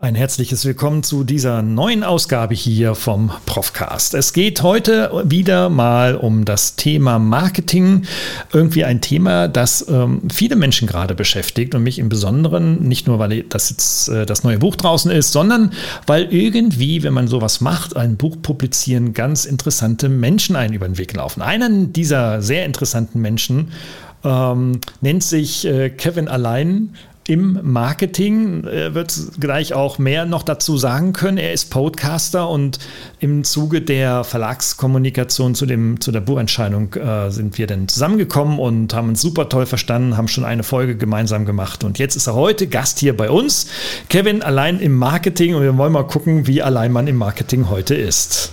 [0.00, 4.14] Ein herzliches Willkommen zu dieser neuen Ausgabe hier vom Profcast.
[4.14, 8.04] Es geht heute wieder mal um das Thema Marketing.
[8.52, 13.18] Irgendwie ein Thema, das ähm, viele Menschen gerade beschäftigt und mich im Besonderen, nicht nur
[13.18, 15.72] weil das jetzt äh, das neue Buch draußen ist, sondern
[16.06, 20.96] weil irgendwie, wenn man sowas macht, ein Buch publizieren, ganz interessante Menschen einen über den
[20.98, 21.42] Weg laufen.
[21.42, 23.72] Einen dieser sehr interessanten Menschen
[24.22, 26.94] ähm, nennt sich äh, Kevin Allein
[27.28, 28.64] im Marketing.
[28.64, 31.36] Er wird gleich auch mehr noch dazu sagen können.
[31.36, 32.78] Er ist Podcaster und
[33.20, 38.94] im Zuge der Verlagskommunikation zu, dem, zu der Buchentscheidung äh, sind wir dann zusammengekommen und
[38.94, 41.84] haben uns super toll verstanden, haben schon eine Folge gemeinsam gemacht.
[41.84, 43.68] Und jetzt ist er heute Gast hier bei uns.
[44.08, 47.94] Kevin allein im Marketing und wir wollen mal gucken, wie allein man im Marketing heute
[47.94, 48.52] ist.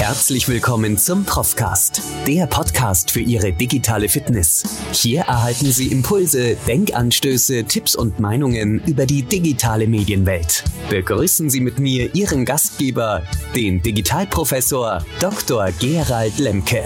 [0.00, 4.64] Herzlich willkommen zum Profcast, der Podcast für Ihre digitale Fitness.
[4.92, 10.64] Hier erhalten Sie Impulse, Denkanstöße, Tipps und Meinungen über die digitale Medienwelt.
[10.88, 15.68] Begrüßen Sie mit mir Ihren Gastgeber, den Digitalprofessor Dr.
[15.78, 16.82] Gerald Lemke.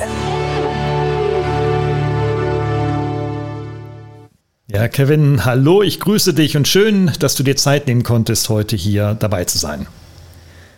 [4.67, 8.75] Ja, Kevin, hallo, ich grüße dich und schön, dass du dir Zeit nehmen konntest, heute
[8.75, 9.87] hier dabei zu sein.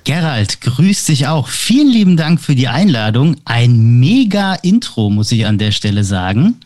[0.06, 1.48] Gerald, grüß dich auch.
[1.48, 3.38] Vielen lieben Dank für die Einladung.
[3.44, 6.60] Ein mega Intro, muss ich an der Stelle sagen.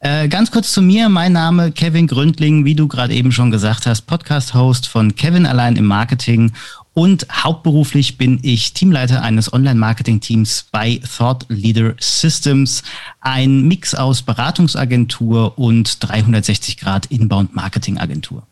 [0.00, 3.84] Äh, ganz kurz zu mir, mein Name Kevin Gründling, wie du gerade eben schon gesagt
[3.84, 6.52] hast, Podcast-Host von Kevin allein im Marketing
[6.94, 12.82] und hauptberuflich bin ich Teamleiter eines Online-Marketing-Teams bei Thought Leader Systems,
[13.20, 18.46] ein Mix aus Beratungsagentur und 360 Grad Inbound-Marketing-Agentur.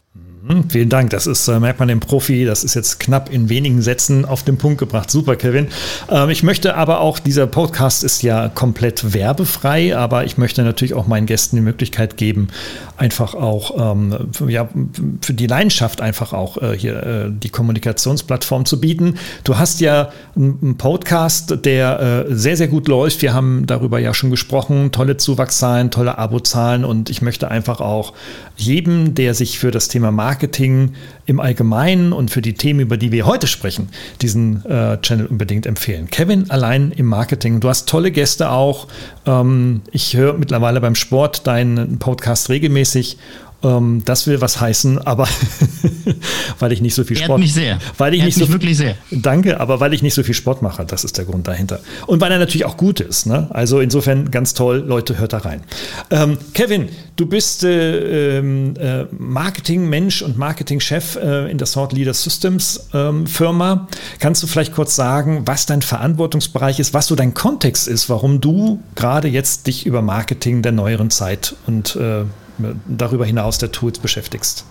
[0.52, 1.08] Hm, vielen Dank.
[1.10, 4.42] Das ist, äh, merkt man dem Profi, das ist jetzt knapp in wenigen Sätzen auf
[4.42, 5.10] den Punkt gebracht.
[5.10, 5.68] Super, Kevin.
[6.10, 10.92] Ähm, ich möchte aber auch, dieser Podcast ist ja komplett werbefrei, aber ich möchte natürlich
[10.92, 12.48] auch meinen Gästen die Möglichkeit geben,
[12.98, 14.68] einfach auch ähm, für, ja,
[15.22, 19.14] für die Leidenschaft einfach auch äh, hier äh, die Kommunikationsplattform zu bieten.
[19.44, 23.22] Du hast ja einen Podcast, der äh, sehr, sehr gut läuft.
[23.22, 24.92] Wir haben darüber ja schon gesprochen.
[24.92, 28.12] Tolle Zuwachszahlen, tolle Abozahlen und ich möchte einfach auch
[28.56, 30.41] jedem, der sich für das Thema Marketing
[31.26, 33.88] im Allgemeinen und für die Themen, über die wir heute sprechen,
[34.20, 36.08] diesen äh, Channel unbedingt empfehlen.
[36.10, 37.60] Kevin allein im Marketing.
[37.60, 38.88] Du hast tolle Gäste auch.
[39.26, 43.18] Ähm, ich höre mittlerweile beim Sport deinen Podcast regelmäßig
[43.62, 45.28] ähm, das will was heißen, aber
[46.58, 47.40] weil ich nicht so viel Sport.
[47.40, 47.78] mich sehr.
[47.98, 48.96] Weil ich Ehrt nicht so wirklich sehr.
[49.10, 51.80] Danke, aber weil ich nicht so viel Sport mache, das ist der Grund dahinter.
[52.06, 53.26] Und weil er natürlich auch gut ist.
[53.26, 53.48] Ne?
[53.50, 55.62] Also insofern ganz toll, Leute, hört da rein.
[56.10, 62.14] Ähm, Kevin, du bist äh, ähm, äh, Marketing-Mensch und Marketing-Chef äh, in der Thought Leader
[62.14, 63.88] Systems ähm, Firma.
[64.18, 68.40] Kannst du vielleicht kurz sagen, was dein Verantwortungsbereich ist, was so dein Kontext ist, warum
[68.40, 72.24] du gerade jetzt dich über Marketing der neueren Zeit und äh,
[72.86, 74.64] darüber hinaus der Tools beschäftigst?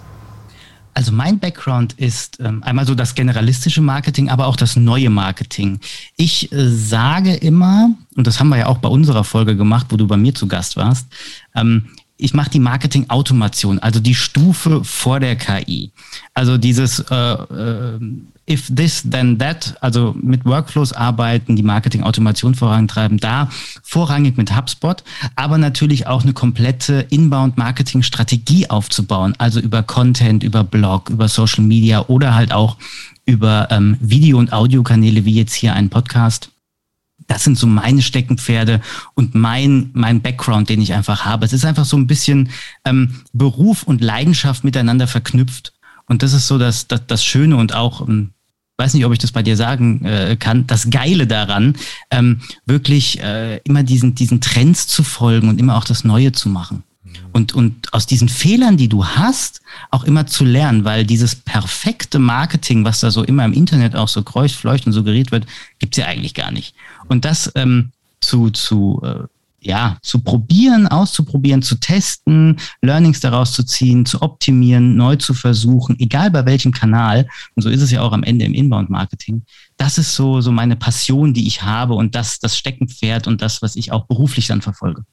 [0.93, 5.79] Also mein Background ist ähm, einmal so das generalistische Marketing, aber auch das neue Marketing.
[6.17, 9.95] Ich äh, sage immer, und das haben wir ja auch bei unserer Folge gemacht, wo
[9.95, 11.07] du bei mir zu Gast warst,
[11.55, 11.85] ähm,
[12.21, 15.91] ich mache die Marketing-Automation, also die Stufe vor der KI.
[16.33, 17.99] Also dieses äh, äh,
[18.47, 23.49] if this, then that, also mit Workflows arbeiten, die Marketing-Automation vorantreiben, da
[23.81, 25.03] vorrangig mit HubSpot,
[25.35, 32.05] aber natürlich auch eine komplette Inbound-Marketing-Strategie aufzubauen, also über Content, über Blog, über Social Media
[32.07, 32.77] oder halt auch
[33.25, 36.51] über ähm, Video- und Audiokanäle wie jetzt hier ein Podcast.
[37.27, 38.81] Das sind so meine Steckenpferde
[39.13, 41.45] und mein, mein Background, den ich einfach habe.
[41.45, 42.49] Es ist einfach so ein bisschen
[42.85, 45.73] ähm, Beruf und Leidenschaft miteinander verknüpft.
[46.07, 48.31] Und das ist so das, das, das Schöne und auch, ähm,
[48.77, 51.75] weiß nicht, ob ich das bei dir sagen äh, kann, das Geile daran,
[52.09, 56.49] ähm, wirklich äh, immer diesen, diesen Trends zu folgen und immer auch das Neue zu
[56.49, 56.83] machen.
[57.33, 62.19] Und, und aus diesen Fehlern, die du hast, auch immer zu lernen, weil dieses perfekte
[62.19, 65.45] Marketing, was da so immer im Internet auch so kreucht, fleucht und suggeriert wird,
[65.79, 66.75] gibt's ja eigentlich gar nicht.
[67.11, 67.91] Und das ähm,
[68.21, 69.27] zu, zu äh,
[69.63, 75.99] ja, zu probieren, auszuprobieren, zu testen, Learnings daraus zu ziehen, zu optimieren, neu zu versuchen,
[75.99, 77.27] egal bei welchem Kanal.
[77.55, 79.43] Und so ist es ja auch am Ende im Inbound-Marketing.
[79.77, 83.61] Das ist so, so meine Passion, die ich habe und das, das Steckenpferd und das,
[83.61, 85.03] was ich auch beruflich dann verfolge.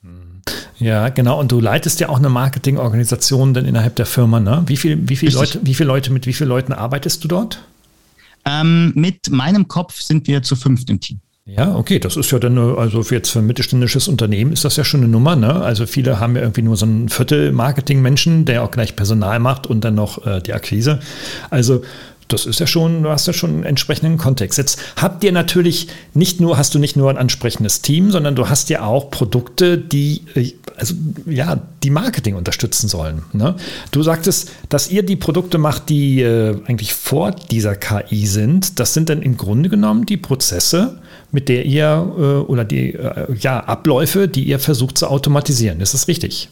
[0.79, 1.39] Ja, genau.
[1.41, 4.63] Und du leitest ja auch eine Marketingorganisation dann innerhalb der Firma, ne?
[4.67, 7.61] Wie viel, wie viele Leute, wie viele Leute, mit wie vielen Leuten arbeitest du dort?
[8.47, 11.21] Ähm, mit meinem Kopf sind wir zu fünft im Team.
[11.49, 14.85] Ja, okay, das ist ja dann, also jetzt für ein mittelständisches Unternehmen ist das ja
[14.85, 15.55] schon eine Nummer, ne?
[15.55, 19.67] Also viele haben ja irgendwie nur so ein Viertel Marketing-Menschen, der auch gleich Personal macht
[19.67, 21.01] und dann noch äh, die Akquise.
[21.49, 21.83] Also
[22.29, 24.59] das ist ja schon, du hast ja schon einen entsprechenden Kontext.
[24.59, 28.51] Jetzt habt ihr natürlich nicht nur, hast du nicht nur ein entsprechendes Team, sondern du
[28.51, 33.23] hast ja auch Produkte, die, äh, also ja, die Marketing unterstützen sollen.
[33.33, 33.55] Ne?
[33.91, 38.79] Du sagtest, dass ihr die Produkte macht, die äh, eigentlich vor dieser KI sind.
[38.79, 40.99] Das sind dann im Grunde genommen die Prozesse,
[41.31, 41.87] mit der ihr
[42.19, 45.81] äh, oder die äh, ja, Abläufe, die ihr versucht zu automatisieren.
[45.81, 46.49] Ist das richtig?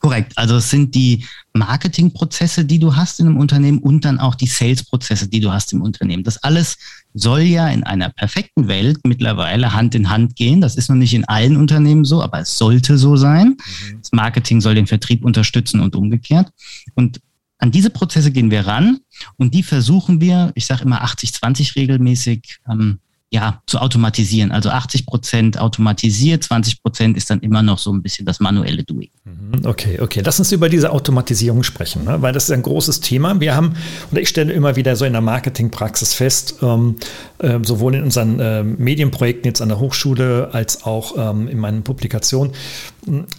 [0.00, 0.32] Korrekt.
[0.34, 4.48] Also es sind die Marketingprozesse, die du hast in einem Unternehmen und dann auch die
[4.48, 6.24] Salesprozesse, die du hast im Unternehmen.
[6.24, 6.76] Das alles
[7.14, 10.60] soll ja in einer perfekten Welt mittlerweile Hand in Hand gehen.
[10.60, 13.50] Das ist noch nicht in allen Unternehmen so, aber es sollte so sein.
[13.50, 13.98] Mhm.
[14.00, 16.50] Das Marketing soll den Vertrieb unterstützen und umgekehrt.
[16.94, 17.20] Und
[17.58, 18.98] an diese Prozesse gehen wir ran
[19.36, 22.98] und die versuchen wir, ich sage immer 80-20 regelmäßig, ähm,
[23.32, 24.52] ja, zu automatisieren.
[24.52, 28.84] Also 80 Prozent automatisiert, 20 Prozent ist dann immer noch so ein bisschen das manuelle
[28.84, 29.08] Doing.
[29.24, 30.20] Mhm, okay, okay.
[30.22, 32.20] Lass uns über diese Automatisierung sprechen, ne?
[32.20, 33.40] weil das ist ein großes Thema.
[33.40, 33.74] Wir haben,
[34.10, 36.96] und ich stelle immer wieder so in der Marketingpraxis fest, ähm,
[37.38, 41.84] äh, sowohl in unseren äh, Medienprojekten jetzt an der Hochschule als auch ähm, in meinen
[41.84, 42.52] Publikationen,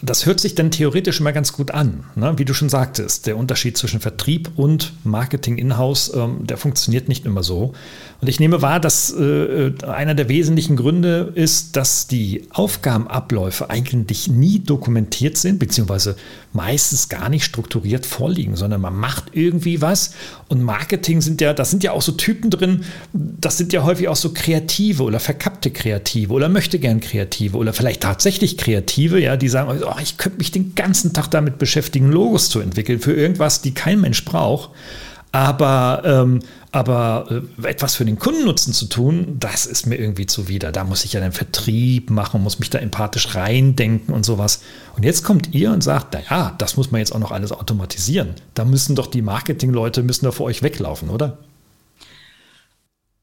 [0.02, 2.04] das hört sich dann theoretisch immer ganz gut an.
[2.16, 2.34] Ne?
[2.38, 7.26] Wie du schon sagtest, der Unterschied zwischen Vertrieb und Marketing in-house, ähm, der funktioniert nicht
[7.26, 7.72] immer so.
[8.20, 14.28] Und ich nehme wahr, dass äh, einer der wesentlichen Gründe ist, dass die Aufgabenabläufe eigentlich
[14.28, 16.18] nie dokumentiert sind, beziehungsweise
[16.52, 20.14] meistens gar nicht strukturiert vorliegen, sondern man macht irgendwie was.
[20.50, 22.84] Und Marketing sind ja, das sind ja auch so Typen drin,
[23.14, 27.74] das sind ja häufig auch so Kreative oder verkappte Kreative oder möchte gern Kreative oder
[27.74, 32.12] vielleicht tatsächlich Kreative, ja, die sagen, oh, ich könnte mich den ganzen Tag damit beschäftigen,
[32.12, 34.72] Logos zu entwickeln für irgendwas, die kein Mensch braucht.
[35.34, 36.40] Aber, ähm,
[36.72, 40.72] aber äh, etwas für den Kundennutzen zu tun, das ist mir irgendwie zuwider.
[40.72, 44.62] Da muss ich ja den Vertrieb machen, muss mich da empathisch reindenken und sowas.
[44.96, 48.36] Und jetzt kommt ihr und sagt, naja, das muss man jetzt auch noch alles automatisieren.
[48.54, 51.40] Da müssen doch die Marketingleute müssen da vor euch weglaufen, oder?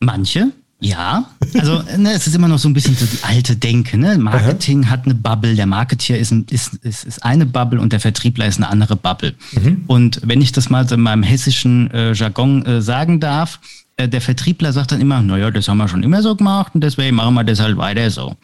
[0.00, 0.50] Manche,
[0.80, 1.26] ja,
[1.58, 3.98] also ne, es ist immer noch so ein bisschen so die alte Denke.
[3.98, 4.16] Ne?
[4.16, 4.90] Marketing Aha.
[4.90, 8.56] hat eine Bubble, der Marketeer ist, ist, ist, ist eine Bubble und der Vertriebler ist
[8.56, 9.34] eine andere Bubble.
[9.52, 9.84] Mhm.
[9.86, 13.60] Und wenn ich das mal so in meinem hessischen äh, Jargon äh, sagen darf,
[13.98, 16.82] äh, der Vertriebler sagt dann immer, naja, das haben wir schon immer so gemacht und
[16.82, 18.36] deswegen machen wir das halt weiter so.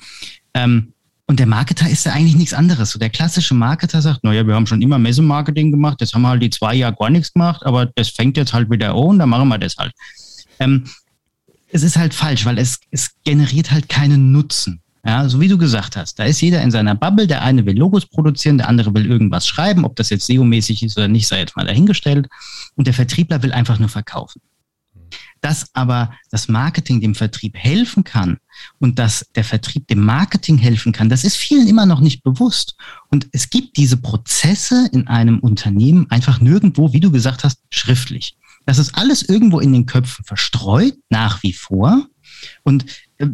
[0.53, 0.93] Ähm,
[1.29, 2.91] und der Marketer ist ja eigentlich nichts anderes.
[2.91, 6.29] So der klassische Marketer sagt, naja, wir haben schon immer Messemarketing gemacht, jetzt haben wir
[6.29, 9.31] halt die zwei Jahre gar nichts gemacht, aber das fängt jetzt halt wieder an, dann
[9.31, 9.93] machen wir das halt.
[10.61, 10.85] Ähm,
[11.71, 14.81] es ist halt falsch, weil es, es generiert halt keinen Nutzen.
[15.07, 17.29] Ja, so wie du gesagt hast, da ist jeder in seiner Bubble.
[17.29, 20.99] Der eine will Logos produzieren, der andere will irgendwas schreiben, ob das jetzt SEO-mäßig ist
[20.99, 22.29] oder nicht, sei jetzt mal dahingestellt.
[22.75, 24.43] Und der Vertriebler will einfach nur verkaufen.
[25.41, 28.39] Dass aber das Marketing dem Vertrieb helfen kann
[28.81, 32.75] und dass der Vertrieb dem Marketing helfen kann, das ist vielen immer noch nicht bewusst.
[33.09, 38.37] Und es gibt diese Prozesse in einem Unternehmen einfach nirgendwo, wie du gesagt hast, schriftlich.
[38.67, 42.07] Das ist alles irgendwo in den Köpfen verstreut, nach wie vor.
[42.65, 42.85] Und
[43.19, 43.27] äh,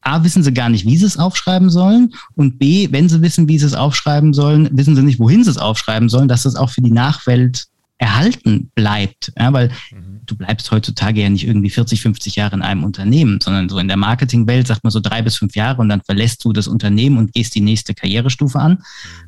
[0.00, 2.14] A, wissen sie gar nicht, wie sie es aufschreiben sollen.
[2.34, 5.50] Und B, wenn sie wissen, wie sie es aufschreiben sollen, wissen sie nicht, wohin sie
[5.50, 7.66] es aufschreiben sollen, dass es auch für die Nachwelt
[7.98, 9.32] erhalten bleibt.
[9.36, 10.20] Ja, weil mhm.
[10.24, 13.88] du bleibst heutzutage ja nicht irgendwie 40, 50 Jahre in einem Unternehmen, sondern so in
[13.88, 17.18] der Marketingwelt sagt man so drei bis fünf Jahre und dann verlässt du das Unternehmen
[17.18, 18.72] und gehst die nächste Karrierestufe an.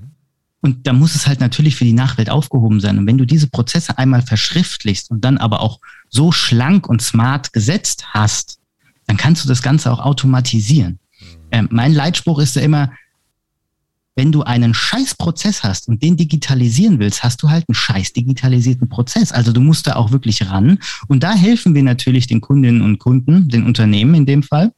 [0.01, 0.10] Mhm.
[0.61, 2.99] Und da muss es halt natürlich für die Nachwelt aufgehoben sein.
[2.99, 7.53] Und wenn du diese Prozesse einmal verschriftlichst und dann aber auch so schlank und smart
[7.53, 8.59] gesetzt hast,
[9.07, 10.99] dann kannst du das Ganze auch automatisieren.
[11.21, 11.27] Mhm.
[11.51, 12.93] Ähm, mein Leitspruch ist ja immer,
[14.17, 18.13] wenn du einen scheiß Prozess hast und den digitalisieren willst, hast du halt einen scheiß
[18.13, 19.33] digitalisierten Prozess.
[19.33, 20.79] Also du musst da auch wirklich ran.
[21.09, 24.73] Und da helfen wir natürlich den Kundinnen und Kunden, den Unternehmen in dem Fall,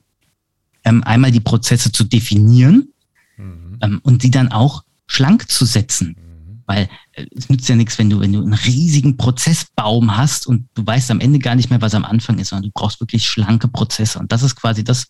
[0.85, 2.89] ähm, einmal die Prozesse zu definieren
[3.37, 3.79] mhm.
[3.81, 6.17] ähm, und die dann auch schlank zu setzen.
[6.19, 6.63] Mhm.
[6.67, 10.69] Weil äh, es nützt ja nichts, wenn du, wenn du einen riesigen Prozessbaum hast und
[10.75, 13.27] du weißt am Ende gar nicht mehr, was am Anfang ist, sondern du brauchst wirklich
[13.27, 14.19] schlanke Prozesse.
[14.19, 15.07] Und das ist quasi das,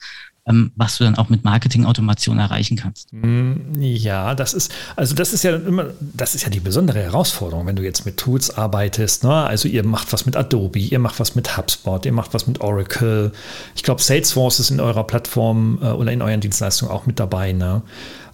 [0.46, 3.12] ähm, was du dann auch mit Marketing-Automation erreichen kannst.
[3.12, 7.66] Mm, ja, das ist, also das ist ja immer, das ist ja die besondere Herausforderung,
[7.66, 9.22] wenn du jetzt mit Tools arbeitest.
[9.22, 9.32] Ne?
[9.32, 12.60] Also ihr macht was mit Adobe, ihr macht was mit HubSpot, ihr macht was mit
[12.60, 13.32] Oracle.
[13.76, 17.52] Ich glaube, Salesforce ist in eurer Plattform äh, oder in euren Dienstleistungen auch mit dabei.
[17.52, 17.82] Ne?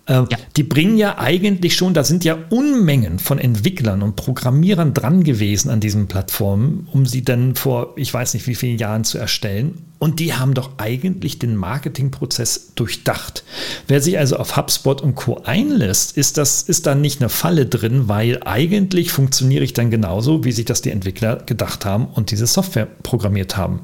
[0.09, 0.39] Äh, ja.
[0.57, 5.69] Die bringen ja eigentlich schon, da sind ja Unmengen von Entwicklern und Programmierern dran gewesen
[5.69, 9.85] an diesen Plattformen, um sie dann vor, ich weiß nicht wie vielen Jahren zu erstellen.
[9.99, 13.45] Und die haben doch eigentlich den Marketingprozess durchdacht.
[13.87, 15.43] Wer sich also auf HubSpot und Co.
[15.45, 20.45] einlässt, ist, das, ist da nicht eine Falle drin, weil eigentlich funktioniere ich dann genauso,
[20.45, 23.81] wie sich das die Entwickler gedacht haben und diese Software programmiert haben.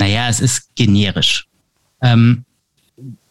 [0.00, 1.46] Naja, es ist generisch.
[2.00, 2.44] Ähm,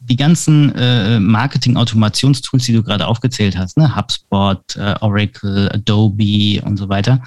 [0.01, 3.96] die ganzen äh, Marketing-Automationstools, die du gerade aufgezählt hast, ne?
[3.96, 7.22] HubSpot, äh, Oracle, Adobe und so weiter,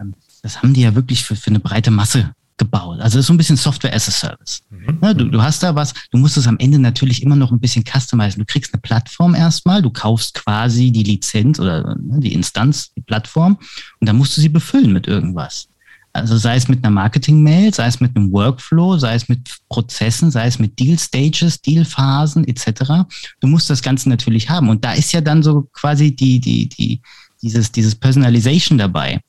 [0.00, 3.00] ähm, das haben die ja wirklich für, für eine breite Masse gebaut.
[3.00, 4.60] Also es ist so ein bisschen Software as a Service.
[4.70, 4.98] Mhm.
[5.02, 7.58] Ja, du, du hast da was, du musst es am Ende natürlich immer noch ein
[7.58, 8.38] bisschen customizen.
[8.38, 13.00] Du kriegst eine Plattform erstmal, du kaufst quasi die Lizenz oder ne, die Instanz, die
[13.00, 13.58] Plattform
[13.98, 15.68] und dann musst du sie befüllen mit irgendwas.
[16.12, 20.30] Also sei es mit einer Marketing-Mail, sei es mit einem Workflow, sei es mit Prozessen,
[20.30, 23.06] sei es mit Deal-Stages, Deal-Phasen etc.
[23.38, 24.68] Du musst das Ganze natürlich haben.
[24.68, 27.00] Und da ist ja dann so quasi die, die, die,
[27.42, 29.20] dieses, dieses Personalization dabei.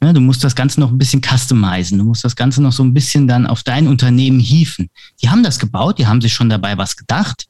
[0.00, 1.98] Ja, du musst das Ganze noch ein bisschen customizen.
[1.98, 4.90] Du musst das Ganze noch so ein bisschen dann auf dein Unternehmen hieven.
[5.20, 7.46] Die haben das gebaut, die haben sich schon dabei was gedacht.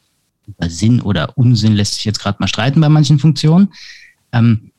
[0.46, 3.74] Über Sinn oder Unsinn lässt sich jetzt gerade mal streiten bei manchen Funktionen.
[4.32, 4.70] Ähm,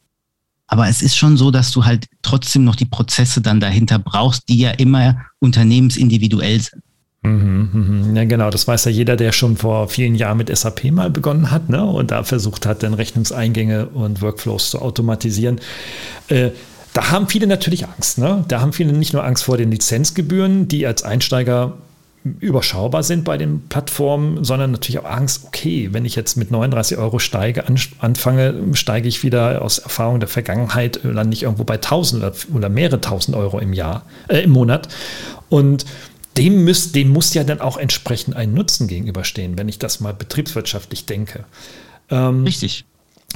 [0.70, 4.48] aber es ist schon so, dass du halt trotzdem noch die Prozesse dann dahinter brauchst,
[4.50, 6.84] die ja immer unternehmensindividuell sind.
[7.24, 8.16] Mhm, mhm.
[8.16, 8.50] Ja, genau.
[8.52, 11.84] Das weiß ja jeder, der schon vor vielen Jahren mit SAP mal begonnen hat ne?
[11.84, 15.60] und da versucht hat, dann Rechnungseingänge und Workflows zu automatisieren.
[16.28, 16.52] Äh,
[16.94, 18.20] da haben viele natürlich Angst.
[18.20, 18.46] Ne?
[18.48, 21.78] Da haben viele nicht nur Angst vor den Lizenzgebühren, die als Einsteiger
[22.24, 26.98] überschaubar sind bei den Plattformen, sondern natürlich auch Angst, okay, wenn ich jetzt mit 39
[26.98, 31.76] Euro steige, an, anfange, steige ich wieder aus Erfahrung der Vergangenheit, lande ich irgendwo bei
[31.76, 34.90] 1000 oder, oder mehrere tausend Euro im Jahr, äh, im Monat.
[35.48, 35.86] Und
[36.38, 40.14] dem, müsst, dem muss ja dann auch entsprechend ein Nutzen gegenüberstehen, wenn ich das mal
[40.14, 41.46] betriebswirtschaftlich denke.
[42.10, 42.86] Ähm, Richtig.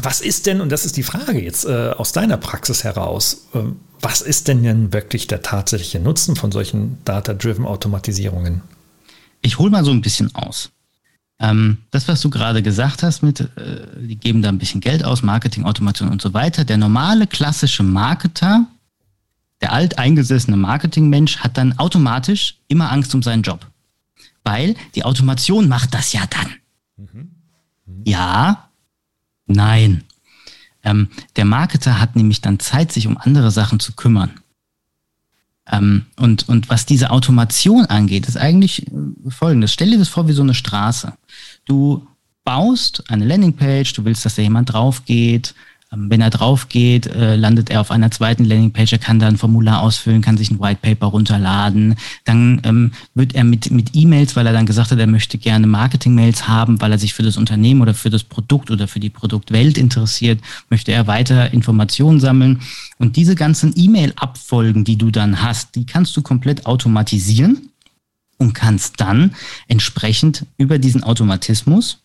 [0.01, 3.59] Was ist denn, und das ist die Frage jetzt äh, aus deiner Praxis heraus, äh,
[4.01, 8.62] was ist denn denn wirklich der tatsächliche Nutzen von solchen Data-Driven Automatisierungen?
[9.41, 10.71] Ich hole mal so ein bisschen aus.
[11.39, 13.47] Ähm, das, was du gerade gesagt hast, mit, äh,
[13.97, 16.63] die geben da ein bisschen Geld aus, Marketing, Automation und so weiter.
[16.65, 18.65] Der normale klassische Marketer,
[19.62, 23.67] der alteingesessene Marketingmensch, hat dann automatisch immer Angst um seinen Job.
[24.43, 26.53] Weil die Automation macht das ja dann.
[26.97, 27.31] Mhm.
[27.85, 28.01] Mhm.
[28.05, 28.69] Ja,
[29.45, 30.03] Nein.
[30.83, 34.31] Ähm, der Marketer hat nämlich dann Zeit, sich um andere Sachen zu kümmern.
[35.71, 38.91] Ähm, und, und was diese Automation angeht, ist eigentlich äh,
[39.29, 39.71] folgendes.
[39.71, 41.13] Stell dir das vor wie so eine Straße.
[41.65, 42.05] Du
[42.43, 45.55] baust eine Landingpage, du willst, dass da jemand drauf geht,
[45.95, 49.38] wenn er drauf geht, äh, landet er auf einer zweiten Landingpage, er kann da ein
[49.38, 51.95] Formular ausfüllen, kann sich ein White Paper runterladen.
[52.25, 55.67] Dann ähm, wird er mit, mit E-Mails, weil er dann gesagt hat, er möchte gerne
[55.67, 59.09] Marketing-Mails haben, weil er sich für das Unternehmen oder für das Produkt oder für die
[59.09, 62.62] Produktwelt interessiert, möchte er weiter Informationen sammeln.
[62.97, 67.69] Und diese ganzen E-Mail-Abfolgen, die du dann hast, die kannst du komplett automatisieren
[68.38, 69.35] und kannst dann
[69.67, 72.00] entsprechend über diesen Automatismus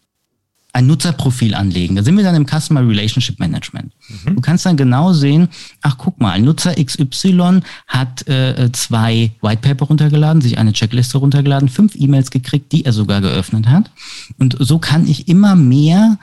[0.72, 1.96] ein Nutzerprofil anlegen.
[1.96, 3.92] Da sind wir dann im Customer Relationship Management.
[4.08, 4.36] Mhm.
[4.36, 5.48] Du kannst dann genau sehen,
[5.82, 11.68] ach guck mal, Nutzer XY hat äh, zwei White Paper runtergeladen, sich eine Checkliste runtergeladen,
[11.68, 13.90] fünf E-Mails gekriegt, die er sogar geöffnet hat.
[14.38, 16.18] Und so kann ich immer mehr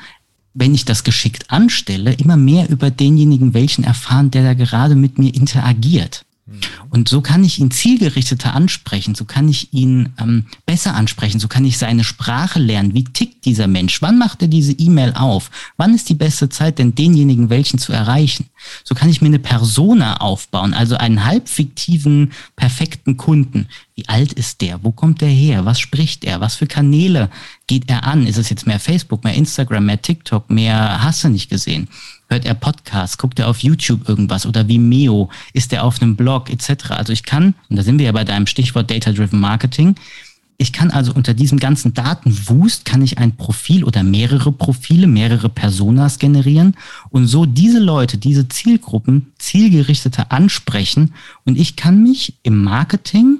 [0.55, 5.19] wenn ich das geschickt anstelle, immer mehr über denjenigen welchen erfahren, der da gerade mit
[5.19, 6.24] mir interagiert.
[6.45, 6.59] Mhm.
[6.89, 11.47] Und so kann ich ihn zielgerichteter ansprechen, so kann ich ihn ähm, besser ansprechen, so
[11.47, 12.93] kann ich seine Sprache lernen.
[12.93, 14.01] Wie tickt dieser Mensch?
[14.01, 15.49] Wann macht er diese E-Mail auf?
[15.77, 18.45] Wann ist die beste Zeit, denn denjenigen welchen zu erreichen?
[18.83, 23.67] So kann ich mir eine Persona aufbauen, also einen halbfiktiven, perfekten Kunden.
[23.95, 24.83] Wie alt ist der?
[24.83, 25.65] Wo kommt der her?
[25.65, 26.41] Was spricht er?
[26.41, 27.29] Was für Kanäle
[27.65, 28.27] geht er an?
[28.27, 31.87] Ist es jetzt mehr Facebook, mehr Instagram, mehr TikTok, mehr hast du nicht gesehen?
[32.27, 33.17] Hört er Podcasts?
[33.17, 35.29] Guckt er auf YouTube irgendwas oder Vimeo?
[35.53, 36.91] Ist er auf einem Blog etc.?
[36.91, 39.95] Also ich kann, und da sind wir ja bei deinem Stichwort Data-Driven Marketing,
[40.57, 45.49] ich kann also unter diesem ganzen Datenwust kann ich ein Profil oder mehrere Profile, mehrere
[45.49, 46.75] Personas generieren
[47.09, 51.13] und so diese Leute, diese Zielgruppen zielgerichteter ansprechen
[51.43, 53.39] und ich kann mich im Marketing,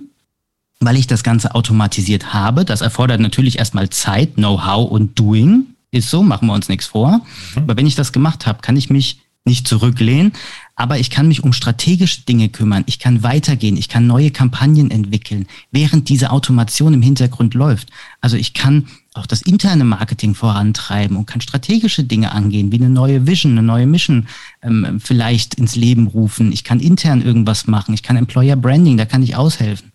[0.82, 6.10] weil ich das Ganze automatisiert habe, das erfordert natürlich erstmal Zeit, Know-how und Doing, ist
[6.10, 7.22] so, machen wir uns nichts vor.
[7.56, 7.64] Mhm.
[7.64, 10.34] Aber wenn ich das gemacht habe, kann ich mich nicht zurücklehnen,
[10.75, 12.84] aber ich kann mich um strategische Dinge kümmern.
[12.88, 13.78] Ich kann weitergehen.
[13.78, 17.90] Ich kann neue Kampagnen entwickeln, während diese Automation im Hintergrund läuft.
[18.22, 22.90] Also ich kann auch das interne Marketing vorantreiben und kann strategische Dinge angehen, wie eine
[22.90, 24.28] neue Vision, eine neue Mission
[24.64, 26.52] ähm, vielleicht ins Leben rufen.
[26.52, 27.94] Ich kann intern irgendwas machen.
[27.94, 29.92] Ich kann Employer Branding, da kann ich aushelfen.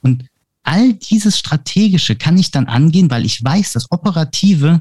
[0.00, 0.24] Und
[0.62, 4.80] all dieses Strategische kann ich dann angehen, weil ich weiß, das Operative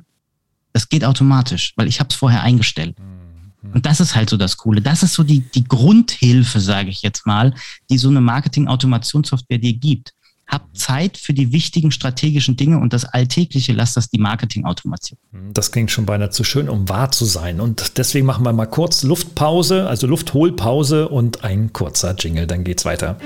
[0.74, 2.98] das geht automatisch, weil ich habe es vorher eingestellt.
[3.00, 3.74] Mhm.
[3.74, 4.82] Und das ist halt so das Coole.
[4.82, 7.54] Das ist so die, die Grundhilfe, sage ich jetzt mal,
[7.90, 10.14] die so eine Marketing-Automationssoftware dir gibt.
[10.48, 15.18] Hab Zeit für die wichtigen strategischen Dinge und das Alltägliche, lass das die Marketing-Automation.
[15.32, 17.62] Mhm, das klingt schon beinahe zu schön, um wahr zu sein.
[17.62, 22.84] Und deswegen machen wir mal kurz Luftpause, also Luftholpause und ein kurzer Jingle, dann geht's
[22.84, 23.18] weiter.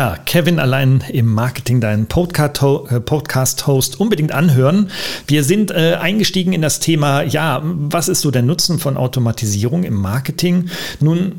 [0.00, 4.90] Ja, Kevin allein im Marketing, deinen äh, Podcast-Host, unbedingt anhören.
[5.26, 9.84] Wir sind äh, eingestiegen in das Thema, ja, was ist so der Nutzen von Automatisierung
[9.84, 10.70] im Marketing?
[11.00, 11.32] Nun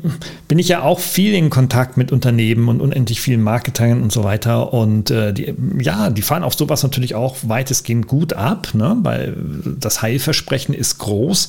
[0.46, 4.22] bin ich ja auch viel in Kontakt mit Unternehmen und unendlich vielen Marketern und so
[4.22, 4.72] weiter.
[4.72, 8.96] Und äh, die, ja, die fahren auf sowas natürlich auch weitestgehend gut ab, ne?
[9.02, 9.34] weil
[9.80, 11.48] das Heilversprechen ist groß.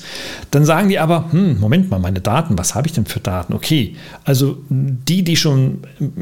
[0.50, 3.53] Dann sagen die aber, hm, Moment mal, meine Daten, was habe ich denn für Daten?
[3.53, 5.82] Okay, also die, die schon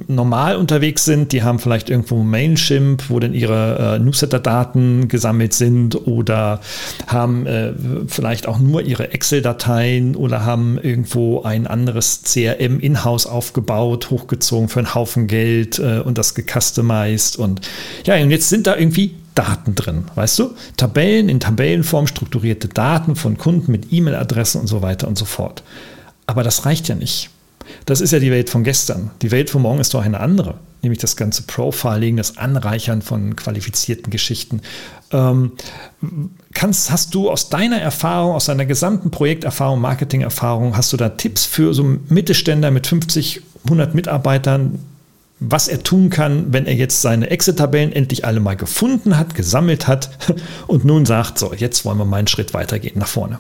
[0.10, 5.54] normal unter unterwegs sind, die haben vielleicht irgendwo Mailchimp, wo dann ihre äh, Newsletter-Daten gesammelt
[5.54, 6.60] sind oder
[7.06, 7.74] haben äh,
[8.08, 14.80] vielleicht auch nur ihre Excel-Dateien oder haben irgendwo ein anderes CRM in-house aufgebaut, hochgezogen für
[14.80, 17.62] einen Haufen Geld äh, und das gecustomized und
[18.06, 20.56] ja, und jetzt sind da irgendwie Daten drin, weißt du?
[20.78, 25.62] Tabellen in Tabellenform, strukturierte Daten von Kunden mit E-Mail-Adressen und so weiter und so fort.
[26.26, 27.30] Aber das reicht ja nicht.
[27.86, 29.12] Das ist ja die Welt von gestern.
[29.22, 33.36] Die Welt von morgen ist doch eine andere, nämlich das ganze Profiling, das Anreichern von
[33.36, 34.62] qualifizierten Geschichten.
[35.12, 35.54] Ähm,
[36.54, 41.46] kannst, hast du aus deiner Erfahrung, aus deiner gesamten Projekterfahrung, Marketingerfahrung, hast du da Tipps
[41.46, 44.80] für so Mittelständler mit 50, 100 Mitarbeitern,
[45.40, 49.88] was er tun kann, wenn er jetzt seine Exit-Tabellen endlich alle mal gefunden hat, gesammelt
[49.88, 50.12] hat
[50.68, 53.40] und nun sagt, so, jetzt wollen wir mal einen Schritt weitergehen nach vorne.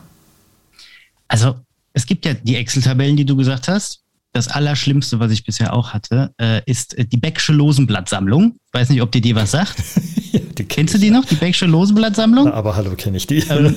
[1.27, 1.55] Also
[1.93, 4.01] es gibt ja die Excel-Tabellen, die du gesagt hast
[4.34, 8.56] das Allerschlimmste, was ich bisher auch hatte, äh, ist äh, die Becksche Losenblattsammlung.
[8.72, 9.78] Weiß nicht, ob dir die was sagt.
[10.32, 12.46] ja, die Kennst du die noch, die Becksche Losenblattsammlung?
[12.46, 13.40] Na, aber hallo, kenne ich die.
[13.50, 13.76] Ähm,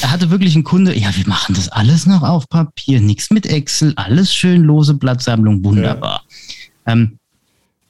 [0.00, 3.46] er hatte wirklich einen Kunde, ja, wir machen das alles noch auf Papier, nichts mit
[3.46, 6.22] Excel, alles schön lose Blattsammlung, wunderbar.
[6.86, 6.92] Ja.
[6.92, 7.18] Ähm,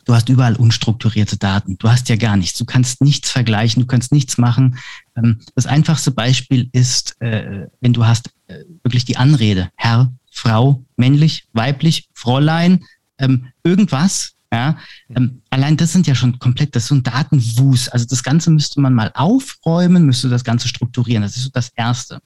[0.07, 1.77] du hast überall unstrukturierte Daten.
[1.79, 2.59] Du hast ja gar nichts.
[2.59, 4.79] Du kannst nichts vergleichen, du kannst nichts machen.
[5.17, 10.83] Ähm, das einfachste Beispiel ist, äh, wenn du hast äh, wirklich die Anrede, Herr, Frau,
[10.97, 12.85] männlich, weiblich, Fräulein,
[13.19, 14.37] ähm, irgendwas.
[14.53, 14.79] Ja,
[15.15, 17.93] ähm, allein das sind ja schon komplett, das ist so ein Datenwust.
[17.93, 21.23] Also das Ganze müsste man mal aufräumen, müsste das Ganze strukturieren.
[21.23, 22.21] Das ist so das Erste.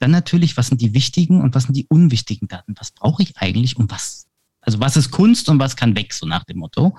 [0.00, 2.74] Dann natürlich, was sind die wichtigen und was sind die unwichtigen Daten?
[2.78, 4.26] Was brauche ich eigentlich und was?
[4.60, 6.88] Also was ist Kunst und was kann weg, so nach dem Motto.
[6.88, 6.94] Mhm.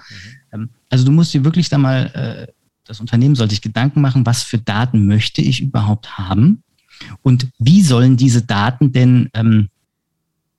[0.54, 2.54] Ähm, also du musst dir wirklich da mal, äh,
[2.86, 6.64] das Unternehmen soll sich Gedanken machen, was für Daten möchte ich überhaupt haben
[7.22, 9.70] und wie sollen diese Daten denn ähm,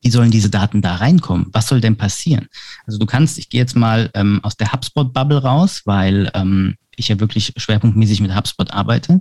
[0.02, 1.46] wie sollen diese Daten da reinkommen?
[1.52, 2.48] Was soll denn passieren?
[2.86, 7.08] Also du kannst, ich gehe jetzt mal ähm, aus der HubSpot-Bubble raus, weil ähm, ich
[7.08, 9.20] ja wirklich schwerpunktmäßig mit HubSpot arbeite.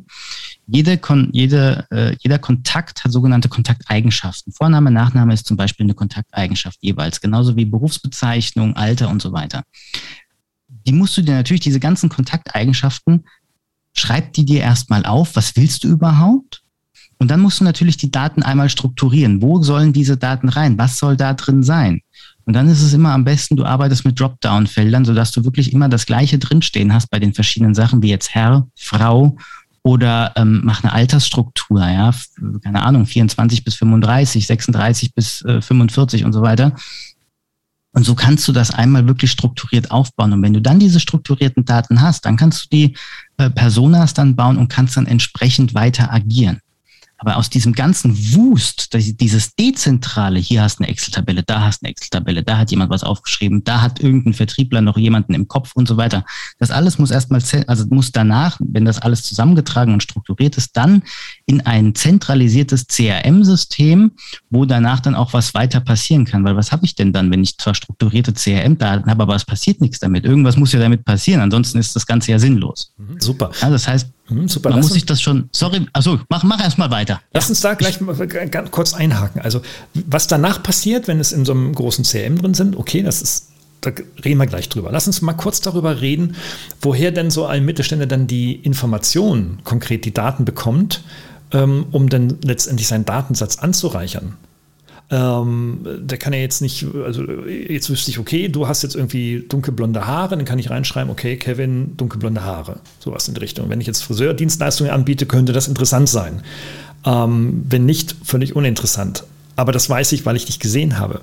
[0.67, 4.53] Jede Kon jede, äh, jeder Kontakt hat sogenannte Kontakteigenschaften.
[4.53, 9.63] Vorname, Nachname ist zum Beispiel eine Kontakteigenschaft jeweils, genauso wie Berufsbezeichnung, Alter und so weiter.
[10.67, 13.25] Die musst du dir natürlich, diese ganzen Kontakteigenschaften,
[13.93, 15.35] schreib die dir erstmal auf.
[15.35, 16.61] Was willst du überhaupt?
[17.19, 19.41] Und dann musst du natürlich die Daten einmal strukturieren.
[19.41, 20.77] Wo sollen diese Daten rein?
[20.77, 22.01] Was soll da drin sein?
[22.45, 25.89] Und dann ist es immer am besten, du arbeitest mit Dropdown-Feldern, sodass du wirklich immer
[25.89, 29.37] das Gleiche drinstehen hast bei den verschiedenen Sachen, wie jetzt Herr, Frau
[29.83, 32.13] oder ähm, mach eine Altersstruktur, ja,
[32.63, 36.73] keine Ahnung, 24 bis 35, 36 bis äh, 45 und so weiter.
[37.91, 40.33] Und so kannst du das einmal wirklich strukturiert aufbauen.
[40.33, 42.97] Und wenn du dann diese strukturierten Daten hast, dann kannst du die
[43.37, 46.61] äh, Personas dann bauen und kannst dann entsprechend weiter agieren.
[47.19, 51.85] Aber aus diesem ganzen Wust, dieses Dezentrale, hier hast du eine Excel-Tabelle, da hast du
[51.85, 55.73] eine Excel-Tabelle, da hat jemand was aufgeschrieben, da hat irgendein Vertriebler noch jemanden im Kopf
[55.73, 56.23] und so weiter.
[56.59, 61.03] Das alles muss erstmal, also muss danach, wenn das alles zusammengetragen und strukturiert ist, dann
[61.45, 64.11] in ein zentralisiertes CRM-System,
[64.49, 66.45] wo danach dann auch was weiter passieren kann.
[66.45, 69.81] Weil was habe ich denn dann, wenn ich zwar strukturierte CRM-Daten habe, aber es passiert
[69.81, 70.23] nichts damit?
[70.23, 72.93] Irgendwas muss ja damit passieren, ansonsten ist das Ganze ja sinnlos.
[72.97, 73.51] Mhm, super.
[73.61, 74.69] Ja, das heißt, hm, super.
[74.69, 75.49] Man muss sich das schon.
[75.51, 77.21] Sorry, also mach, mach erst mal weiter.
[77.33, 77.49] Lass ja.
[77.49, 79.41] uns da gleich mal ganz kurz einhaken.
[79.41, 79.61] Also,
[79.93, 83.47] was danach passiert, wenn es in so einem großen CRM drin sind, okay, das ist.
[83.81, 83.91] Da
[84.25, 84.91] reden wir gleich drüber.
[84.91, 86.35] Lass uns mal kurz darüber reden,
[86.81, 91.01] woher denn so ein Mittelständler dann die Informationen, konkret die Daten bekommt,
[91.53, 94.35] ähm, um dann letztendlich seinen Datensatz anzureichern.
[95.11, 99.43] Ähm, der kann ja jetzt nicht, also jetzt wüsste ich, okay, du hast jetzt irgendwie
[99.47, 102.79] dunkelblonde Haare, dann kann ich reinschreiben, okay, Kevin, dunkelblonde Haare.
[102.99, 103.69] Sowas in die Richtung.
[103.69, 106.43] Wenn ich jetzt Friseurdienstleistungen anbiete, könnte das interessant sein.
[107.05, 109.23] Ähm, wenn nicht, völlig uninteressant.
[109.55, 111.21] Aber das weiß ich, weil ich dich gesehen habe.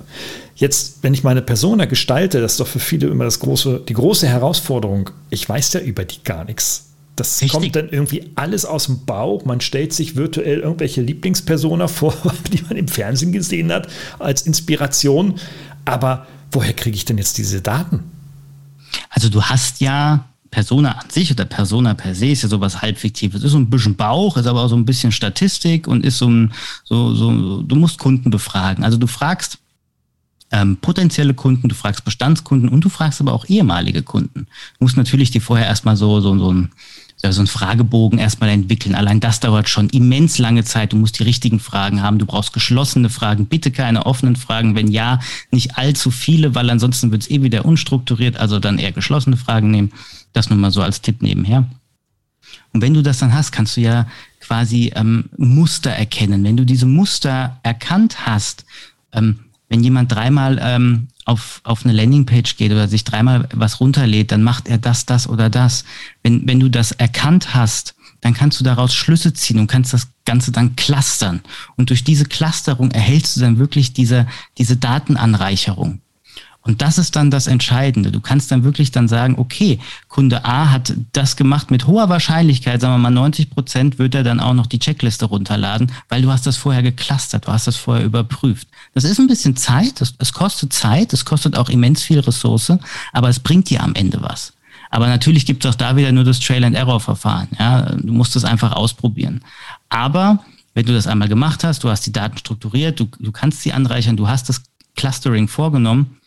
[0.55, 3.93] Jetzt, wenn ich meine Persona gestalte, das ist doch für viele immer das große, die
[3.93, 5.09] große Herausforderung.
[5.29, 6.86] Ich weiß ja über die gar nichts.
[7.17, 7.51] Das Richtig.
[7.51, 9.43] kommt dann irgendwie alles aus dem Bauch.
[9.43, 12.13] Man stellt sich virtuell irgendwelche Lieblingspersonen vor,
[12.53, 13.87] die man im Fernsehen gesehen hat,
[14.19, 15.35] als Inspiration.
[15.83, 18.03] Aber woher kriege ich denn jetzt diese Daten?
[19.09, 22.99] Also du hast ja Persona an sich oder Persona per se ist ja sowas halb
[22.99, 23.43] fiktives.
[23.43, 26.29] Ist so ein bisschen Bauch, ist aber auch so ein bisschen Statistik und ist so
[26.29, 26.53] ein,
[26.83, 28.83] so, so, du musst Kunden befragen.
[28.83, 29.57] Also du fragst
[30.51, 34.47] ähm, potenzielle Kunden, du fragst Bestandskunden und du fragst aber auch ehemalige Kunden.
[34.77, 36.69] Du musst natürlich dir vorher erstmal so, so, so ein
[37.21, 38.95] so ein Fragebogen erstmal entwickeln.
[38.95, 40.93] Allein das dauert schon immens lange Zeit.
[40.93, 42.19] Du musst die richtigen Fragen haben.
[42.19, 43.47] Du brauchst geschlossene Fragen.
[43.47, 44.75] Bitte keine offenen Fragen.
[44.75, 45.19] Wenn ja,
[45.51, 48.37] nicht allzu viele, weil ansonsten wird es eh wieder unstrukturiert.
[48.37, 49.91] Also dann eher geschlossene Fragen nehmen.
[50.33, 51.67] Das nur mal so als Tipp nebenher.
[52.71, 54.07] Und wenn du das dann hast, kannst du ja
[54.39, 56.43] quasi ähm, Muster erkennen.
[56.43, 58.65] Wenn du diese Muster erkannt hast,
[59.11, 64.31] ähm, wenn jemand dreimal ähm, auf, auf eine Landingpage geht oder sich dreimal was runterlädt,
[64.31, 65.83] dann macht er das, das oder das.
[66.23, 70.07] Wenn, wenn du das erkannt hast, dann kannst du daraus Schlüsse ziehen und kannst das
[70.25, 71.41] Ganze dann clustern.
[71.75, 74.27] Und durch diese Clusterung erhältst du dann wirklich diese,
[74.57, 76.01] diese Datenanreicherung.
[76.67, 78.11] Und das ist dann das Entscheidende.
[78.11, 82.81] Du kannst dann wirklich dann sagen, okay, Kunde A hat das gemacht mit hoher Wahrscheinlichkeit,
[82.81, 86.29] sagen wir mal 90 Prozent wird er dann auch noch die Checkliste runterladen, weil du
[86.29, 88.67] hast das vorher geclustert, du hast das vorher überprüft.
[88.93, 92.73] Das ist ein bisschen Zeit, es kostet Zeit, es kostet auch immens viel Ressource,
[93.13, 94.51] aber es bringt dir am Ende was.
[94.89, 97.47] Aber natürlich gibt es auch da wieder nur das Trail-and-Error-Verfahren.
[97.57, 97.93] Ja?
[97.95, 99.41] Du musst es einfach ausprobieren.
[99.87, 100.39] Aber
[100.73, 103.71] wenn du das einmal gemacht hast, du hast die Daten strukturiert, du, du kannst sie
[103.71, 104.63] anreichern, du hast das
[104.95, 106.17] Clustering vorgenommen,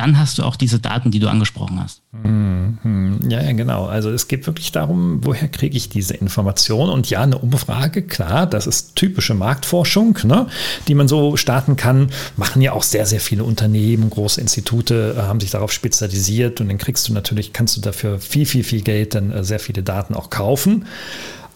[0.00, 2.00] dann hast du auch diese Daten, die du angesprochen hast.
[2.24, 3.20] Mhm.
[3.28, 3.84] Ja, ja, genau.
[3.84, 6.88] Also es geht wirklich darum, woher kriege ich diese Information?
[6.88, 10.46] Und ja, eine Umfrage, klar, das ist typische Marktforschung, ne,
[10.88, 12.08] die man so starten kann.
[12.38, 16.68] Machen ja auch sehr, sehr viele Unternehmen, große Institute äh, haben sich darauf spezialisiert und
[16.68, 19.82] dann kriegst du natürlich, kannst du dafür viel, viel, viel Geld, dann äh, sehr viele
[19.82, 20.86] Daten auch kaufen.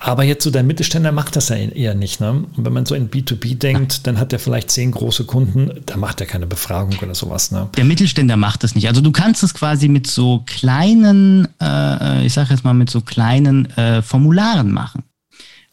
[0.04, 2.20] Aber jetzt so der Mittelständler macht das ja eher nicht.
[2.20, 2.30] Ne?
[2.30, 5.96] Und wenn man so in B2B denkt, dann hat er vielleicht zehn große Kunden, da
[5.96, 7.50] macht er keine Befragung oder sowas.
[7.50, 7.70] Ne?
[7.74, 8.86] Der Mittelständler macht das nicht.
[8.86, 13.00] Also du kannst es quasi mit so kleinen, äh, ich sage jetzt mal mit so
[13.00, 15.04] kleinen äh, Formularen machen.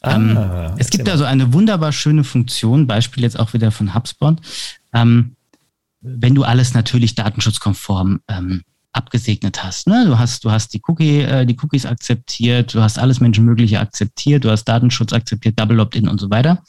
[0.00, 0.38] Ah, ähm,
[0.78, 4.38] es gibt also eine wunderbar schöne Funktion, Beispiel jetzt auch wieder von HubSpot.
[4.94, 5.36] Ähm,
[6.00, 9.86] wenn du alles natürlich datenschutzkonform ähm, abgesegnet hast.
[9.86, 10.04] Ne?
[10.06, 14.44] Du hast, du hast die, Cookie, äh, die Cookies akzeptiert, du hast alles Menschenmögliche akzeptiert,
[14.44, 16.62] du hast Datenschutz akzeptiert, Double Opt-in und so weiter.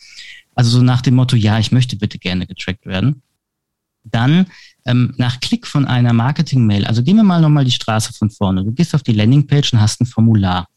[0.56, 3.22] Also so nach dem Motto, ja, ich möchte bitte gerne getrackt werden.
[4.04, 4.48] Dann
[4.86, 8.64] ähm, nach Klick von einer Marketing-Mail, also gehen wir mal nochmal die Straße von vorne.
[8.64, 10.68] Du gehst auf die Landingpage und hast ein Formular.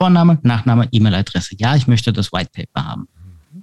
[0.00, 1.56] Vorname, Nachname, E-Mail-Adresse.
[1.58, 3.08] Ja, ich möchte das White Paper haben.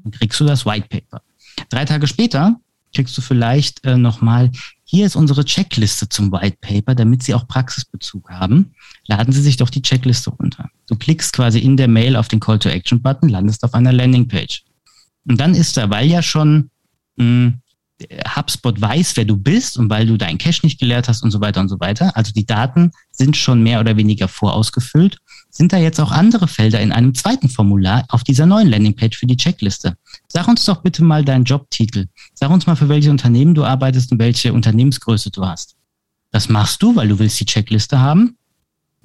[0.04, 1.22] Dann kriegst du das White Paper.
[1.70, 2.60] Drei Tage später
[2.94, 4.52] kriegst du vielleicht äh, nochmal
[4.94, 8.76] hier ist unsere Checkliste zum White Paper, damit Sie auch Praxisbezug haben.
[9.08, 10.70] Laden Sie sich doch die Checkliste runter.
[10.88, 13.92] Du klickst quasi in der Mail auf den Call to Action Button, landest auf einer
[13.92, 14.64] Landingpage.
[15.28, 16.70] Und dann ist da, weil ja schon
[17.16, 17.54] mh, hm,
[18.36, 21.42] HubSpot weiß, wer du bist und weil du deinen Cache nicht geleert hast und so
[21.42, 22.16] weiter und so weiter.
[22.16, 25.18] Also die Daten sind schon mehr oder weniger vorausgefüllt
[25.54, 29.28] sind da jetzt auch andere Felder in einem zweiten Formular auf dieser neuen Landingpage für
[29.28, 29.96] die Checkliste.
[30.28, 32.08] Sag uns doch bitte mal deinen Jobtitel.
[32.34, 35.76] Sag uns mal, für welche Unternehmen du arbeitest und welche Unternehmensgröße du hast.
[36.32, 38.36] Das machst du, weil du willst die Checkliste haben.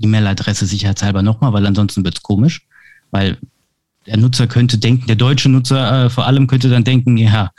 [0.01, 2.67] E-Mail-Adresse sicherheitshalber nochmal, weil ansonsten wird's komisch.
[3.11, 3.37] Weil
[4.07, 7.51] der Nutzer könnte denken, der deutsche Nutzer äh, vor allem könnte dann denken, ja,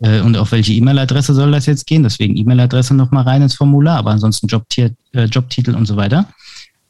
[0.00, 2.02] äh, und auf welche E-Mail-Adresse soll das jetzt gehen?
[2.02, 6.26] Deswegen E-Mail-Adresse nochmal rein ins Formular, aber ansonsten Jobtier, äh, Jobtitel und so weiter.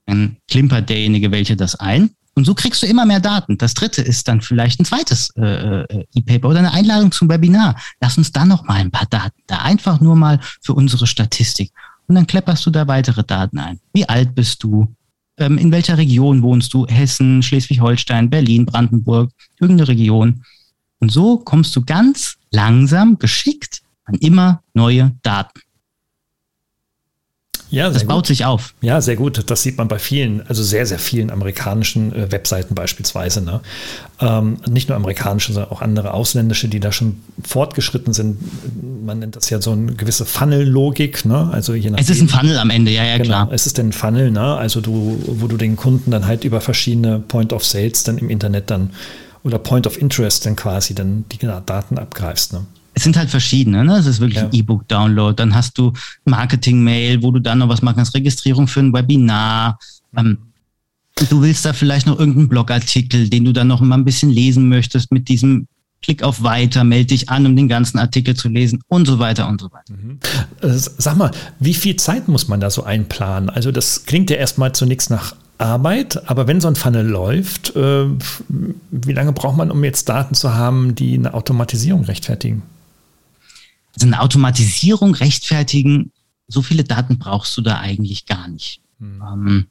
[0.08, 2.10] Dann klimpert derjenige welche das ein.
[2.34, 3.58] Und so kriegst du immer mehr Daten.
[3.58, 7.76] Das dritte ist dann vielleicht ein zweites äh, äh, E-Paper oder eine Einladung zum Webinar.
[8.00, 9.58] Lass uns da noch mal ein paar Daten da.
[9.58, 11.72] Einfach nur mal für unsere Statistik.
[12.06, 13.80] Und dann klepperst du da weitere Daten ein.
[13.92, 14.94] Wie alt bist du?
[15.36, 16.86] Ähm, in welcher Region wohnst du?
[16.86, 20.42] Hessen, Schleswig-Holstein, Berlin, Brandenburg, irgendeine Region.
[21.00, 25.60] Und so kommst du ganz langsam, geschickt an immer neue Daten.
[27.70, 28.26] Ja, das baut gut.
[28.26, 28.74] sich auf.
[28.80, 29.42] Ja, sehr gut.
[29.50, 33.42] Das sieht man bei vielen, also sehr, sehr vielen amerikanischen äh, Webseiten beispielsweise.
[33.42, 33.60] Ne?
[34.20, 38.38] Ähm, nicht nur amerikanische, sondern auch andere ausländische, die da schon fortgeschritten sind.
[39.04, 41.24] Man nennt das ja so eine gewisse Funnel-Logik.
[41.24, 41.50] Ne?
[41.52, 43.48] Also je es ist ein Funnel am Ende, ja, ja, genau, klar.
[43.52, 44.56] Es ist denn ein Funnel, ne?
[44.56, 48.30] also du, wo du den Kunden dann halt über verschiedene Point of Sales dann im
[48.30, 48.90] Internet dann
[49.44, 52.52] oder Point of Interest dann quasi dann die Daten abgreifst.
[52.52, 52.66] Ne?
[52.98, 53.84] Es sind halt verschiedene.
[53.84, 53.96] Ne?
[53.96, 54.48] Es ist wirklich ja.
[54.48, 55.36] ein E-Book-Download.
[55.36, 55.92] Dann hast du
[56.24, 59.78] Marketing-Mail, wo du dann noch was machen kannst, Registrierung für ein Webinar.
[60.16, 60.38] Ähm,
[61.28, 64.68] du willst da vielleicht noch irgendeinen Blogartikel, den du dann noch mal ein bisschen lesen
[64.68, 65.68] möchtest mit diesem
[66.02, 69.48] Klick auf Weiter, melde dich an, um den ganzen Artikel zu lesen und so weiter
[69.48, 69.94] und so weiter.
[69.94, 70.18] Mhm.
[70.60, 71.30] Äh, sag mal,
[71.60, 73.48] wie viel Zeit muss man da so einplanen?
[73.48, 78.06] Also das klingt ja erstmal zunächst nach Arbeit, aber wenn so ein Funnel läuft, äh,
[78.90, 82.62] wie lange braucht man, um jetzt Daten zu haben, die eine Automatisierung rechtfertigen?
[83.98, 86.12] Also eine Automatisierung rechtfertigen,
[86.46, 88.80] so viele Daten brauchst du da eigentlich gar nicht.
[88.98, 89.22] Mhm.
[89.22, 89.66] Ähm,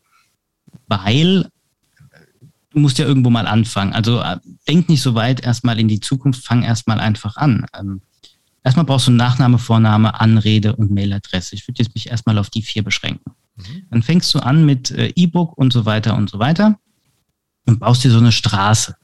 [0.88, 1.50] weil
[2.72, 3.94] du musst ja irgendwo mal anfangen.
[3.94, 4.38] Also äh,
[4.68, 7.66] denk nicht so weit erstmal in die Zukunft, fang erstmal einfach an.
[7.74, 8.02] Ähm,
[8.68, 11.56] Erstmal brauchst du Nachname, Vorname, Anrede und Mailadresse.
[11.56, 13.32] Ich würde jetzt mich erstmal auf die vier beschränken.
[13.56, 13.84] Mhm.
[13.90, 16.78] Dann fängst du an mit äh, E-Book und so weiter und so weiter
[17.66, 18.98] und baust dir so eine Straße.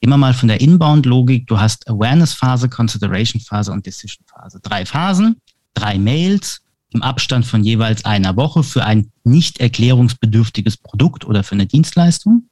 [0.00, 1.46] Immer mal von der Inbound-Logik.
[1.46, 4.60] Du hast Awareness-Phase, Consideration-Phase und Decision-Phase.
[4.62, 5.36] Drei Phasen,
[5.74, 11.54] drei Mails im Abstand von jeweils einer Woche für ein nicht erklärungsbedürftiges Produkt oder für
[11.54, 12.48] eine Dienstleistung.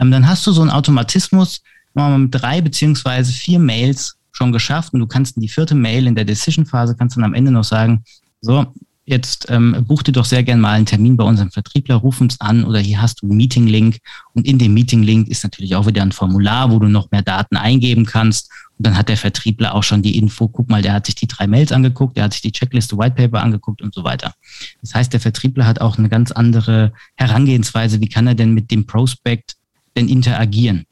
[0.00, 1.62] Ähm, dann hast du so einen Automatismus,
[1.94, 6.14] mit drei beziehungsweise vier Mails schon geschafft und du kannst in die vierte Mail in
[6.14, 8.04] der Decision-Phase, kannst dann am Ende noch sagen,
[8.40, 8.72] so,
[9.08, 12.40] jetzt ähm, buch dir doch sehr gern mal einen Termin bei unserem Vertriebler, ruf uns
[12.40, 13.98] an oder hier hast du einen Meeting-Link
[14.34, 17.56] und in dem Meeting-Link ist natürlich auch wieder ein Formular, wo du noch mehr Daten
[17.56, 21.06] eingeben kannst und dann hat der Vertriebler auch schon die Info, guck mal, der hat
[21.06, 24.04] sich die drei Mails angeguckt, der hat sich die Checkliste White Paper angeguckt und so
[24.04, 24.34] weiter.
[24.80, 28.70] Das heißt, der Vertriebler hat auch eine ganz andere Herangehensweise, wie kann er denn mit
[28.70, 29.56] dem Prospect
[29.96, 30.84] denn interagieren?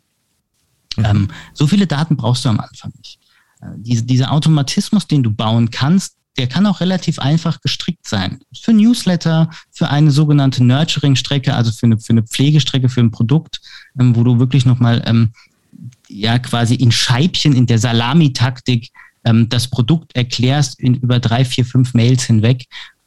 [0.96, 1.04] Mhm.
[1.04, 3.20] Ähm, so viele Daten brauchst du am Anfang nicht.
[3.60, 8.40] Äh, diese, dieser Automatismus, den du bauen kannst, der kann auch relativ einfach gestrickt sein.
[8.60, 13.60] Für Newsletter, für eine sogenannte Nurturing-Strecke, also für eine, für eine Pflegestrecke, für ein Produkt,
[13.98, 15.32] ähm, wo du wirklich nochmal ähm,
[16.08, 18.90] ja quasi in Scheibchen in der Salamitaktik
[19.24, 22.66] ähm, das Produkt erklärst in über drei, vier, fünf Mails hinweg.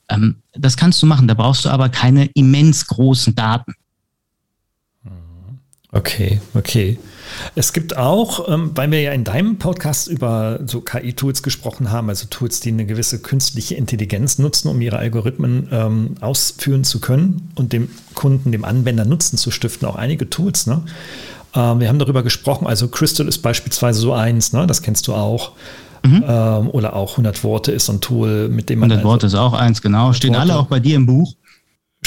[0.10, 1.28] Ähm, das kannst du machen.
[1.28, 3.74] Da brauchst du aber keine immens großen Daten.
[5.91, 6.99] Okay, okay.
[7.56, 12.10] Es gibt auch, ähm, weil wir ja in deinem Podcast über so KI-Tools gesprochen haben,
[12.10, 17.52] also Tools, die eine gewisse künstliche Intelligenz nutzen, um ihre Algorithmen ähm, ausführen zu können
[17.56, 20.67] und dem Kunden, dem Anwender Nutzen zu stiften, auch einige Tools.
[20.67, 20.84] Ne?
[21.56, 24.67] Ähm, wir haben darüber gesprochen, also Crystal ist beispielsweise so eins, ne?
[24.67, 25.54] das kennst du auch.
[26.06, 26.23] Mhm.
[26.28, 28.91] Ähm, oder auch 100 Worte ist so ein Tool, mit dem man.
[28.91, 30.13] 100 also, Worte ist auch eins, genau.
[30.13, 30.41] Stehen Worte.
[30.41, 31.34] alle auch bei dir im Buch?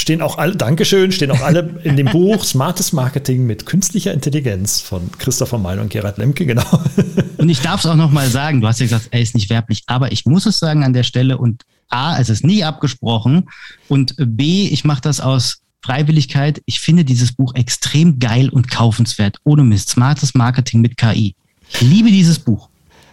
[0.03, 4.81] Stehen auch alle, Dankeschön, stehen auch alle in dem Buch Smartes Marketing mit künstlicher Intelligenz
[4.81, 6.67] von Christopher Meil und Gerhard Lemke, genau.
[7.39, 9.83] Und ich darf es auch nochmal sagen, du hast ja gesagt, er ist nicht werblich,
[9.87, 13.49] aber ich muss es sagen an der Stelle und A, es ist nie abgesprochen
[13.89, 16.63] und B, ich mache das aus Freiwilligkeit.
[16.67, 19.39] Ich finde dieses Buch extrem geil und kaufenswert.
[19.45, 19.89] Ohne Mist.
[19.89, 21.35] Smartes Marketing mit KI.
[21.69, 22.69] Ich liebe dieses Buch.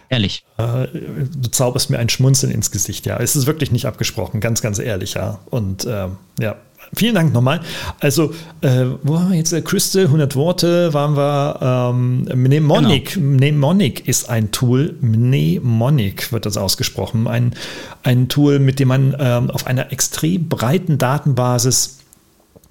[0.08, 0.44] Ehrlich.
[0.58, 3.18] Äh, du zauberst mir ein Schmunzeln ins Gesicht, ja.
[3.18, 5.38] Es ist wirklich nicht abgesprochen, ganz, ganz ehrlich, ja.
[5.50, 6.56] Und ähm, ja,
[6.94, 7.60] Vielen Dank nochmal.
[8.00, 9.52] Also, äh, wo haben wir jetzt?
[9.52, 11.58] Äh, Crystal, 100 Worte, waren wir.
[11.62, 13.14] Ähm, Mnemonic.
[13.14, 13.26] Genau.
[13.26, 14.96] Mnemonic ist ein Tool.
[15.00, 17.28] Mnemonic wird das ausgesprochen.
[17.28, 17.54] Ein,
[18.02, 21.98] ein Tool, mit dem man ähm, auf einer extrem breiten Datenbasis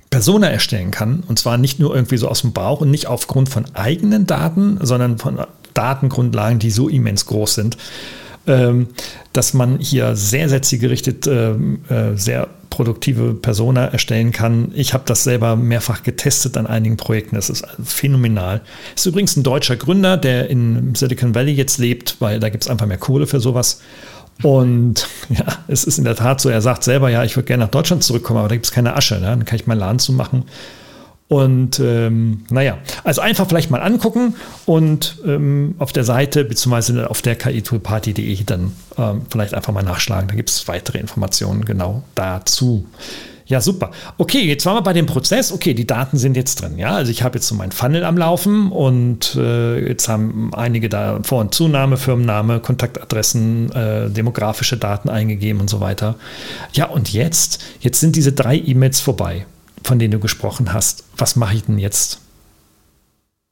[0.10, 1.24] Persona erstellen kann.
[1.28, 4.80] Und zwar nicht nur irgendwie so aus dem Bauch und nicht aufgrund von eigenen Daten,
[4.82, 5.40] sondern von
[5.74, 7.78] Datengrundlagen, die so immens groß sind,
[8.48, 8.88] ähm,
[9.34, 14.72] dass man hier sehr, sehr zielgerichtet, ähm, äh, sehr produktive Persona erstellen kann.
[14.76, 17.36] Ich habe das selber mehrfach getestet an einigen Projekten.
[17.36, 18.62] Das ist phänomenal.
[18.96, 22.70] Ist übrigens ein deutscher Gründer, der in Silicon Valley jetzt lebt, weil da gibt es
[22.70, 23.82] einfach mehr Kohle für sowas.
[24.44, 27.66] Und ja, es ist in der Tat so, er sagt selber, ja, ich würde gerne
[27.66, 29.16] nach Deutschland zurückkommen, aber da gibt es keine Asche.
[29.16, 29.28] Ne?
[29.28, 30.46] Dann kann ich meinen Laden zumachen.
[31.30, 34.34] Und ähm, naja, also einfach vielleicht mal angucken
[34.66, 40.28] und ähm, auf der Seite beziehungsweise auf der ki-toolparty.de dann ähm, vielleicht einfach mal nachschlagen.
[40.28, 42.88] Da gibt es weitere Informationen genau dazu.
[43.46, 43.92] Ja, super.
[44.18, 45.52] Okay, jetzt waren wir bei dem Prozess.
[45.52, 46.80] Okay, die Daten sind jetzt drin.
[46.80, 50.90] Ja, also ich habe jetzt so mein Funnel am Laufen und äh, jetzt haben einige
[50.90, 56.16] da Vor- und Zunahme, Firmenname, Kontaktadressen, äh, demografische Daten eingegeben und so weiter.
[56.74, 59.46] Ja, und jetzt, jetzt sind diese drei E-Mails vorbei
[59.90, 61.04] von denen du gesprochen hast.
[61.18, 62.22] Was mache ich denn jetzt?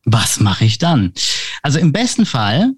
[0.06, 1.12] Was mache ich dann?
[1.64, 2.74] Also im besten Fall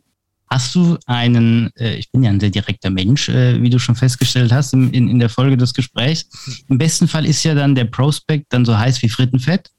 [0.49, 3.97] hast du einen, äh, ich bin ja ein sehr direkter Mensch, äh, wie du schon
[3.97, 6.29] festgestellt hast in, in, in der Folge des Gesprächs.
[6.69, 9.69] Im besten Fall ist ja dann der Prospect dann so heiß wie Frittenfett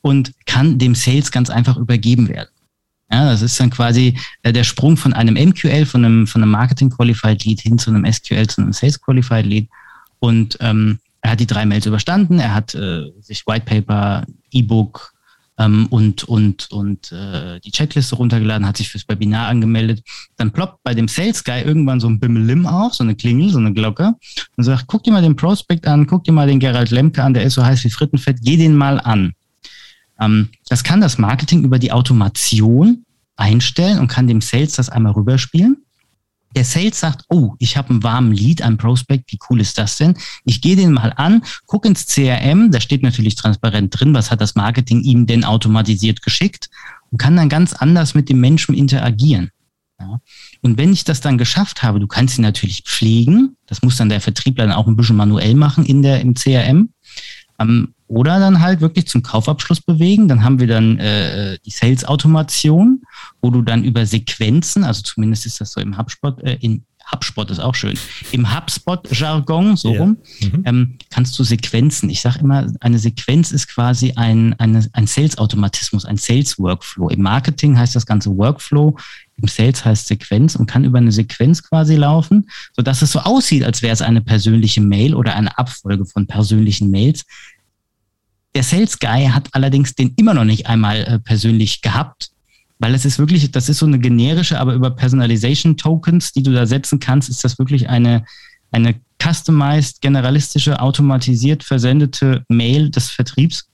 [0.00, 2.48] und kann dem Sales ganz einfach übergeben werden.
[3.12, 6.52] Ja, das ist dann quasi äh, der Sprung von einem MQL, von einem, von einem
[6.52, 9.68] Marketing Qualified Lead hin zu einem SQL, zu einem Sales Qualified Lead.
[10.20, 15.12] Und ähm, er hat die drei Mails überstanden, er hat äh, sich White Paper, E-Book
[15.58, 20.04] ähm, und, und, und äh, die Checkliste runtergeladen, hat sich fürs Webinar angemeldet.
[20.36, 23.58] Dann ploppt bei dem Sales Guy irgendwann so ein Bimmelim auf, so eine Klingel, so
[23.58, 24.14] eine Glocke
[24.56, 27.34] und sagt, guck dir mal den Prospekt an, guck dir mal den Gerald Lemke an,
[27.34, 29.32] der ist so heiß wie Frittenfett, geh den mal an.
[30.20, 35.14] Ähm, das kann das Marketing über die Automation einstellen und kann dem Sales das einmal
[35.14, 35.85] rüberspielen
[36.56, 39.98] der Sales sagt, oh, ich habe einen warmen Lead, einen Prospect, wie cool ist das
[39.98, 40.16] denn?
[40.44, 44.40] Ich gehe den mal an, gucke ins CRM, da steht natürlich transparent drin, was hat
[44.40, 46.70] das Marketing ihm denn automatisiert geschickt
[47.10, 49.50] und kann dann ganz anders mit dem Menschen interagieren.
[50.00, 50.20] Ja.
[50.62, 54.08] Und wenn ich das dann geschafft habe, du kannst ihn natürlich pflegen, das muss dann
[54.08, 56.90] der Vertriebler dann auch ein bisschen manuell machen in der, im CRM,
[57.58, 60.28] ähm, oder dann halt wirklich zum Kaufabschluss bewegen.
[60.28, 63.02] Dann haben wir dann äh, die Sales-Automation,
[63.42, 67.48] wo du dann über Sequenzen, also zumindest ist das so im HubSpot, äh, in HubSpot
[67.50, 67.96] ist auch schön.
[68.32, 70.62] Im HubSpot-Jargon, so rum, mhm.
[70.64, 72.10] ähm, kannst du Sequenzen.
[72.10, 77.08] Ich sage immer, eine Sequenz ist quasi ein, eine, ein Sales-Automatismus, ein Sales-Workflow.
[77.10, 78.96] Im Marketing heißt das Ganze Workflow,
[79.40, 83.64] im Sales heißt Sequenz und kann über eine Sequenz quasi laufen, sodass es so aussieht,
[83.64, 87.24] als wäre es eine persönliche Mail oder eine Abfolge von persönlichen Mails.
[88.54, 92.30] Der Sales Guy hat allerdings den immer noch nicht einmal äh, persönlich gehabt
[92.78, 96.52] weil es ist wirklich, das ist so eine generische, aber über Personalization Tokens, die du
[96.52, 98.24] da setzen kannst, ist das wirklich eine,
[98.70, 103.68] eine customized, generalistische, automatisiert versendete Mail des Vertriebs,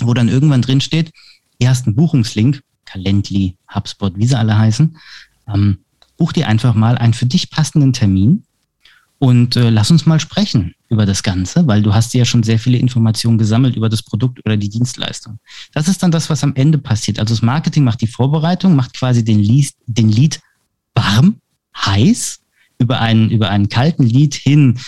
[0.00, 1.10] wo dann irgendwann drin steht,
[1.58, 4.96] ihr hast einen Buchungslink, Calendly, HubSpot, wie sie alle heißen,
[5.52, 5.78] ähm,
[6.16, 8.44] buch dir einfach mal einen für dich passenden Termin
[9.18, 12.58] und äh, lass uns mal sprechen über das Ganze, weil du hast ja schon sehr
[12.58, 15.38] viele Informationen gesammelt über das Produkt oder die Dienstleistung.
[15.72, 17.18] Das ist dann das, was am Ende passiert.
[17.18, 20.40] Also das Marketing macht die Vorbereitung, macht quasi den Lead, den Lead
[20.94, 21.40] warm,
[21.76, 22.40] heiß,
[22.78, 24.78] über einen, über einen kalten Lead hin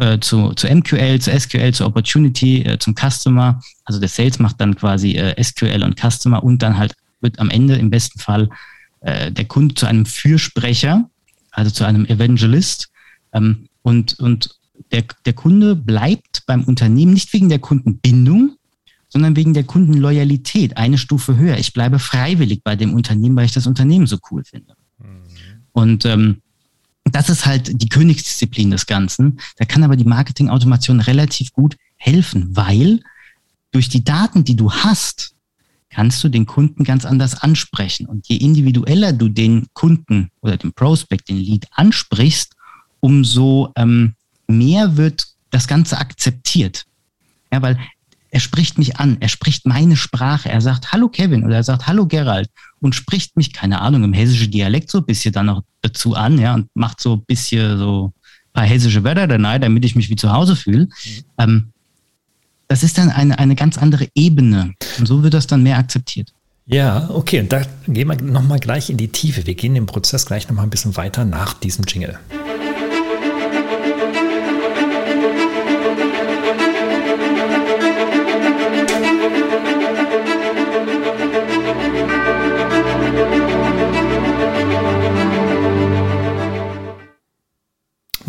[0.00, 3.60] äh, zu, zu MQL, zu SQL, zu Opportunity, äh, zum Customer.
[3.84, 7.50] Also der Sales macht dann quasi äh, SQL und Customer und dann halt wird am
[7.50, 8.48] Ende im besten Fall
[9.00, 11.08] äh, der Kunde zu einem Fürsprecher,
[11.50, 12.88] also zu einem Evangelist,
[13.32, 14.58] ähm, und, und
[14.92, 18.56] der, der Kunde bleibt beim Unternehmen nicht wegen der Kundenbindung,
[19.08, 21.56] sondern wegen der Kundenloyalität eine Stufe höher.
[21.58, 24.74] Ich bleibe freiwillig bei dem Unternehmen, weil ich das Unternehmen so cool finde.
[24.98, 25.22] Mhm.
[25.72, 26.42] Und ähm,
[27.04, 29.38] das ist halt die Königsdisziplin des Ganzen.
[29.56, 33.00] Da kann aber die Marketingautomation relativ gut helfen, weil
[33.70, 35.35] durch die Daten, die du hast,
[35.90, 38.06] kannst du den Kunden ganz anders ansprechen.
[38.06, 42.54] Und je individueller du den Kunden oder den Prospect, den Lead ansprichst,
[43.00, 44.14] umso ähm,
[44.48, 46.84] mehr wird das Ganze akzeptiert.
[47.52, 47.78] Ja, weil
[48.30, 51.86] er spricht mich an, er spricht meine Sprache, er sagt Hallo Kevin oder er sagt
[51.86, 55.62] Hallo Gerald und spricht mich, keine Ahnung, im hessischen Dialekt so ein bisschen dann noch
[55.80, 59.84] dazu an, ja, und macht so ein bisschen so ein paar hessische Wörter dabei, damit
[59.84, 60.86] ich mich wie zu Hause fühle.
[60.86, 61.24] Mhm.
[61.38, 61.72] Ähm,
[62.68, 66.32] das ist dann eine, eine ganz andere Ebene und so wird das dann mehr akzeptiert.
[66.66, 69.46] Ja, okay, und da gehen wir nochmal gleich in die Tiefe.
[69.46, 72.18] Wir gehen den Prozess gleich nochmal ein bisschen weiter nach diesem Jingle.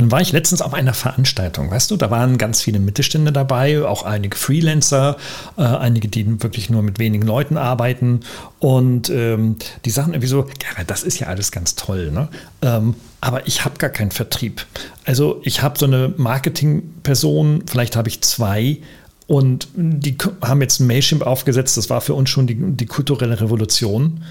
[0.08, 3.84] Nun war ich letztens auf einer Veranstaltung, weißt du, da waren ganz viele Mittelstände dabei,
[3.86, 5.17] auch einige Freelancer,
[5.58, 8.22] äh, einige, die wirklich nur mit wenigen Leuten arbeiten.
[8.60, 12.30] Und ähm, die sagen irgendwie so, ja, das ist ja alles ganz toll, ne?
[12.62, 14.65] Ähm, aber ich habe gar keinen Vertrieb.
[15.04, 18.78] Also ich habe so eine Marketingperson, vielleicht habe ich zwei.
[19.26, 23.41] Und die haben jetzt ein Mailchimp aufgesetzt, das war für uns schon die, die kulturelle
[23.41, 24.24] Revolution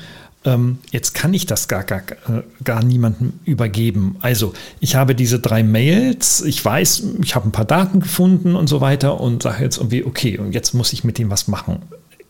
[0.47, 4.17] ähm, jetzt kann ich das gar, gar, äh, gar niemandem übergeben.
[4.21, 8.69] Also ich habe diese drei Mails, ich weiß, ich habe ein paar Daten gefunden und
[8.69, 11.83] so weiter und sage jetzt irgendwie, okay, und jetzt muss ich mit dem was machen.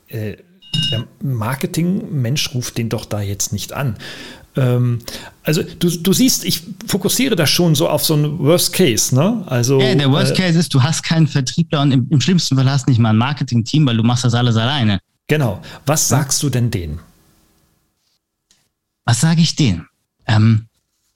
[0.08, 0.36] Äh,
[0.90, 3.96] der Marketing-Mensch ruft den doch da jetzt nicht an.
[4.56, 5.00] Ähm,
[5.42, 9.42] also du, du siehst, ich fokussiere das schon so auf so einen Worst Case, ne?
[9.46, 12.56] Also, ja, der Worst äh, Case ist, du hast keinen Vertriebler und im, im schlimmsten
[12.56, 15.00] Fall hast du nicht mal ein Marketing-Team, weil du machst das alles alleine.
[15.28, 15.60] Genau.
[15.84, 17.00] Was sagst du denn denen?
[19.06, 19.88] Was sage ich denen?
[20.26, 20.66] Ähm,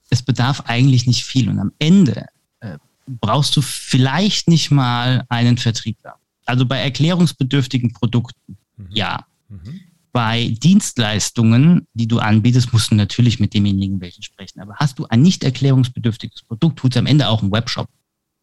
[0.08, 2.26] es bedarf eigentlich nicht viel und am Ende
[2.60, 6.14] äh, brauchst du vielleicht nicht mal einen Vertriebler.
[6.46, 8.88] Also bei erklärungsbedürftigen Produkten, mhm.
[8.90, 9.26] ja.
[9.48, 9.80] Mhm.
[10.12, 14.60] Bei Dienstleistungen, die du anbietest, musst du natürlich mit demjenigen welchen sprechen.
[14.60, 17.88] Aber hast du ein nicht erklärungsbedürftiges Produkt, tut es am Ende auch ein Webshop.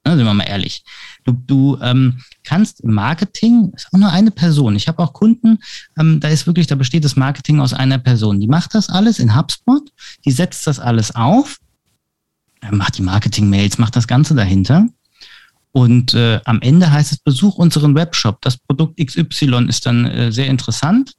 [0.08, 0.86] Ne, sind wir mal ehrlich.
[1.26, 4.78] Du, du ähm, kannst im Marketing, ist auch nur eine Person.
[4.78, 5.60] Ich habe auch Kunden,
[6.00, 8.40] ähm, da ist wirklich, da besteht das Marketing aus einer Person.
[8.40, 9.84] Die macht das alles in HubSpot,
[10.24, 11.58] die setzt das alles auf,
[12.72, 14.88] macht die Marketing-Mails, macht das Ganze dahinter.
[15.74, 18.42] Und äh, am Ende heißt es, besuch unseren Webshop.
[18.42, 21.16] Das Produkt XY ist dann äh, sehr interessant.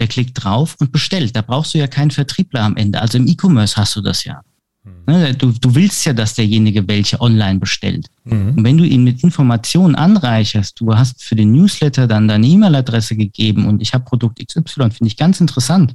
[0.00, 1.36] Der klickt drauf und bestellt.
[1.36, 3.00] Da brauchst du ja keinen Vertriebler am Ende.
[3.00, 4.42] Also im E-Commerce hast du das ja.
[4.82, 8.06] Ne, du, du willst ja, dass derjenige welche online bestellt.
[8.24, 8.54] Mhm.
[8.56, 13.16] Und wenn du ihn mit Informationen anreicherst, du hast für den Newsletter dann deine E-Mail-Adresse
[13.16, 15.94] gegeben und ich habe Produkt XY, finde ich ganz interessant,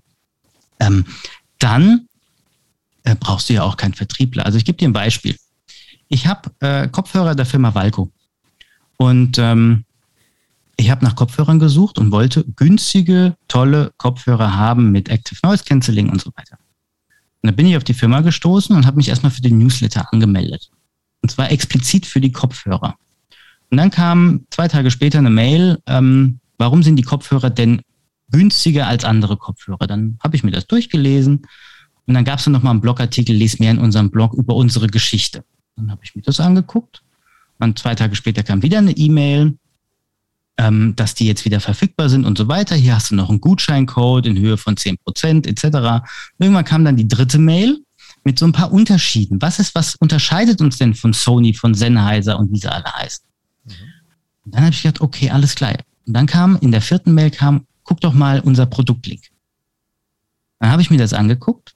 [0.79, 1.05] ähm,
[1.57, 2.07] dann
[3.03, 4.45] äh, brauchst du ja auch keinen Vertriebler.
[4.45, 5.35] Also ich gebe dir ein Beispiel.
[6.07, 8.11] Ich habe äh, Kopfhörer der Firma Valco
[8.97, 9.85] und ähm,
[10.77, 16.09] ich habe nach Kopfhörern gesucht und wollte günstige, tolle Kopfhörer haben mit Active Noise Cancelling
[16.09, 16.57] und so weiter.
[17.45, 20.11] Und dann bin ich auf die Firma gestoßen und habe mich erstmal für den Newsletter
[20.11, 20.71] angemeldet.
[21.21, 22.95] Und zwar explizit für die Kopfhörer.
[23.69, 27.83] Und dann kam zwei Tage später eine Mail, ähm, warum sind die Kopfhörer denn
[28.31, 29.85] günstiger als andere Kopfhörer?
[29.85, 31.45] Dann habe ich mir das durchgelesen
[32.07, 34.87] Und dann gab es dann nochmal einen Blogartikel, les mehr in unserem Blog über unsere
[34.87, 35.43] Geschichte.
[35.75, 37.03] Dann habe ich mir das angeguckt.
[37.59, 39.55] Und zwei Tage später kam wieder eine E-Mail,
[40.57, 42.75] ähm, dass die jetzt wieder verfügbar sind und so weiter.
[42.75, 46.05] Hier hast du noch einen Gutscheincode in Höhe von 10% etc.
[46.39, 47.79] Irgendwann kam dann die dritte Mail
[48.23, 49.41] mit so ein paar Unterschieden.
[49.41, 53.25] Was ist, was unterscheidet uns denn von Sony, von Sennheiser und wie sie alle heißen?
[53.65, 53.71] Mhm.
[54.45, 55.75] Und dann habe ich gedacht, okay, alles klar.
[56.07, 59.21] Und dann kam, in der vierten Mail kam, guck doch mal unser Produktlink.
[60.59, 61.75] Dann habe ich mir das angeguckt.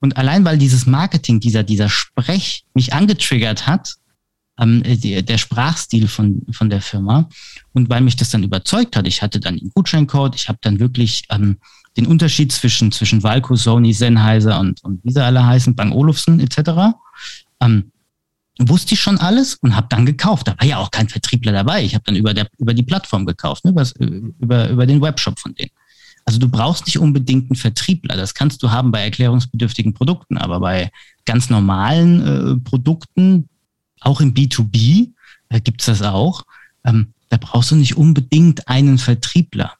[0.00, 3.96] Und allein weil dieses Marketing, dieser, dieser Sprech mich angetriggert hat,
[4.58, 7.28] ähm, die, der Sprachstil von, von der Firma,
[7.72, 10.80] und weil mich das dann überzeugt hat, ich hatte dann den Gutscheincode, ich habe dann
[10.80, 11.58] wirklich ähm,
[11.96, 16.40] den Unterschied zwischen, zwischen Valco, Sony, Sennheiser und, und wie sie alle heißen, Bang Olufsen
[16.40, 16.96] etc.
[17.60, 17.92] Ähm,
[18.58, 20.48] wusste ich schon alles und habe dann gekauft.
[20.48, 21.84] Da war ja auch kein Vertriebler dabei.
[21.84, 25.38] Ich habe dann über, der, über die Plattform gekauft, ne, was, über, über den Webshop
[25.38, 25.70] von denen.
[26.24, 28.16] Also du brauchst nicht unbedingt einen Vertriebler.
[28.16, 30.90] Das kannst du haben bei erklärungsbedürftigen Produkten, aber bei
[31.26, 33.48] ganz normalen äh, Produkten,
[34.04, 35.10] auch im B2B,
[35.48, 36.44] äh, gibt's das auch.
[36.84, 39.72] Ähm, da brauchst du nicht unbedingt einen Vertriebler.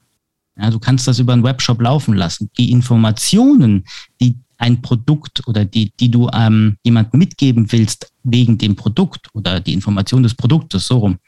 [0.57, 2.51] Ja, du kannst das über einen Webshop laufen lassen.
[2.59, 3.85] Die Informationen,
[4.21, 9.61] die ein Produkt oder die, die du ähm, jemandem mitgeben willst wegen dem Produkt oder
[9.61, 11.19] die Information des Produktes, so rum,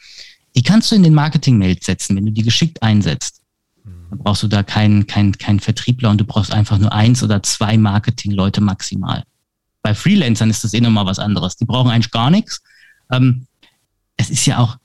[0.55, 3.43] die kannst du in den Marketing-Mails setzen, wenn du die geschickt einsetzt.
[3.85, 7.43] Dann brauchst du da keinen kein, kein Vertriebler und du brauchst einfach nur eins oder
[7.43, 9.25] zwei Marketing-Leute maximal.
[9.83, 11.57] Bei Freelancern ist das eh nochmal was anderes.
[11.57, 12.63] Die brauchen eigentlich gar nichts.
[13.11, 13.47] Ähm,
[14.17, 14.79] es ist ja auch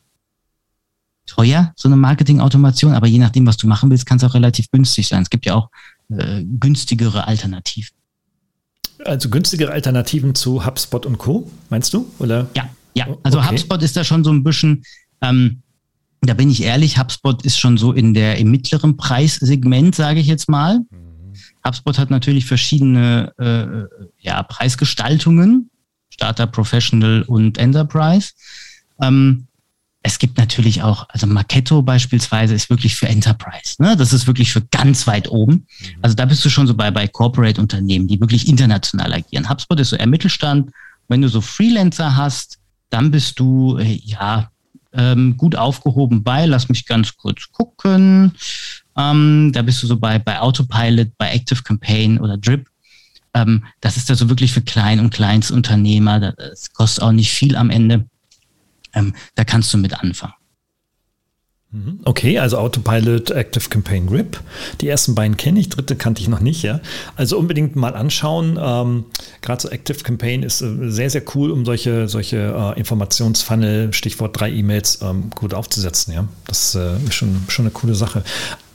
[1.26, 4.70] teuer, so eine Marketing-Automation, aber je nachdem, was du machen willst, kann es auch relativ
[4.72, 5.22] günstig sein.
[5.22, 5.70] Es gibt ja auch
[6.10, 7.96] äh, günstigere Alternativen.
[9.06, 12.12] Also günstigere Alternativen zu HubSpot und Co., meinst du?
[12.20, 12.50] Oder?
[12.56, 13.08] Ja, ja.
[13.24, 13.50] Also okay.
[13.50, 14.84] HubSpot ist da schon so ein bisschen,
[15.22, 15.62] ähm,
[16.22, 20.28] da bin ich ehrlich, HubSpot ist schon so in der im mittleren Preissegment, sage ich
[20.28, 20.80] jetzt mal.
[20.80, 21.34] Mhm.
[21.66, 25.71] HubSpot hat natürlich verschiedene äh, ja, Preisgestaltungen,
[26.12, 28.32] Starter, Professional und Enterprise.
[29.02, 29.48] Ähm,
[30.04, 33.76] es gibt natürlich auch, also Marketo beispielsweise ist wirklich für Enterprise.
[33.80, 33.96] Ne?
[33.96, 35.54] Das ist wirklich für ganz weit oben.
[35.54, 35.88] Mhm.
[36.02, 39.50] Also da bist du schon so bei, bei Corporate-Unternehmen, die wirklich international agieren.
[39.50, 40.72] HubSpot ist so eher Mittelstand.
[41.08, 42.58] Wenn du so Freelancer hast,
[42.90, 44.50] dann bist du, äh, ja,
[44.94, 48.34] ähm, gut aufgehoben bei, lass mich ganz kurz gucken.
[48.98, 52.68] Ähm, da bist du so bei, bei Autopilot, bei Active Campaign oder Drip.
[53.34, 56.20] Ähm, das ist da so wirklich für Klein- und Kleinstunternehmer.
[56.32, 58.06] Das kostet auch nicht viel am Ende.
[58.94, 60.34] Ähm, da kannst du mit anfangen.
[61.74, 62.02] Mhm.
[62.04, 64.42] Okay, also Autopilot, Active Campaign Grip.
[64.82, 66.82] Die ersten beiden kenne ich, dritte kannte ich noch nicht, ja.
[67.16, 68.60] Also unbedingt mal anschauen.
[68.62, 69.06] Ähm,
[69.42, 74.38] Gerade so Active Campaign ist äh, sehr, sehr cool, um solche, solche äh, Informationsfunnel, Stichwort
[74.38, 76.28] drei E-Mails, ähm, gut aufzusetzen, ja.
[76.46, 78.24] Das äh, ist schon, schon eine coole Sache.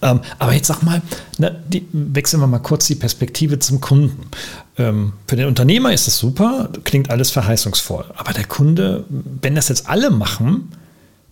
[0.00, 1.02] Ähm, aber jetzt sag mal,
[1.36, 4.26] ne, die, wechseln wir mal kurz die Perspektive zum Kunden.
[4.78, 8.06] Ähm, für den Unternehmer ist das super, klingt alles verheißungsvoll.
[8.16, 9.04] Aber der Kunde,
[9.42, 10.70] wenn das jetzt alle machen,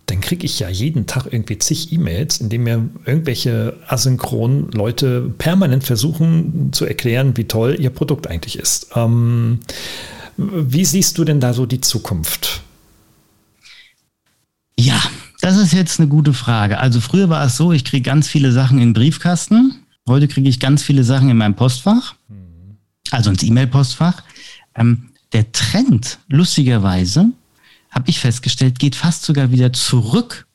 [0.07, 5.33] dann kriege ich ja jeden Tag irgendwie zig E-Mails, in denen mir irgendwelche asynchronen Leute
[5.37, 8.89] permanent versuchen zu erklären, wie toll ihr Produkt eigentlich ist.
[8.95, 9.59] Ähm,
[10.37, 12.61] wie siehst du denn da so die Zukunft?
[14.77, 15.01] Ja,
[15.41, 16.79] das ist jetzt eine gute Frage.
[16.79, 19.75] Also früher war es so, ich kriege ganz viele Sachen in den Briefkasten.
[20.07, 22.15] Heute kriege ich ganz viele Sachen in meinem Postfach,
[23.09, 24.23] also ins E-Mail-Postfach.
[24.75, 27.31] Ähm, der Trend, lustigerweise,
[27.95, 30.45] habe ich festgestellt, geht fast sogar wieder zurück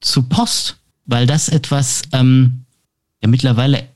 [0.00, 0.76] zu Post,
[1.06, 2.64] weil das etwas ähm,
[3.22, 3.88] ja mittlerweile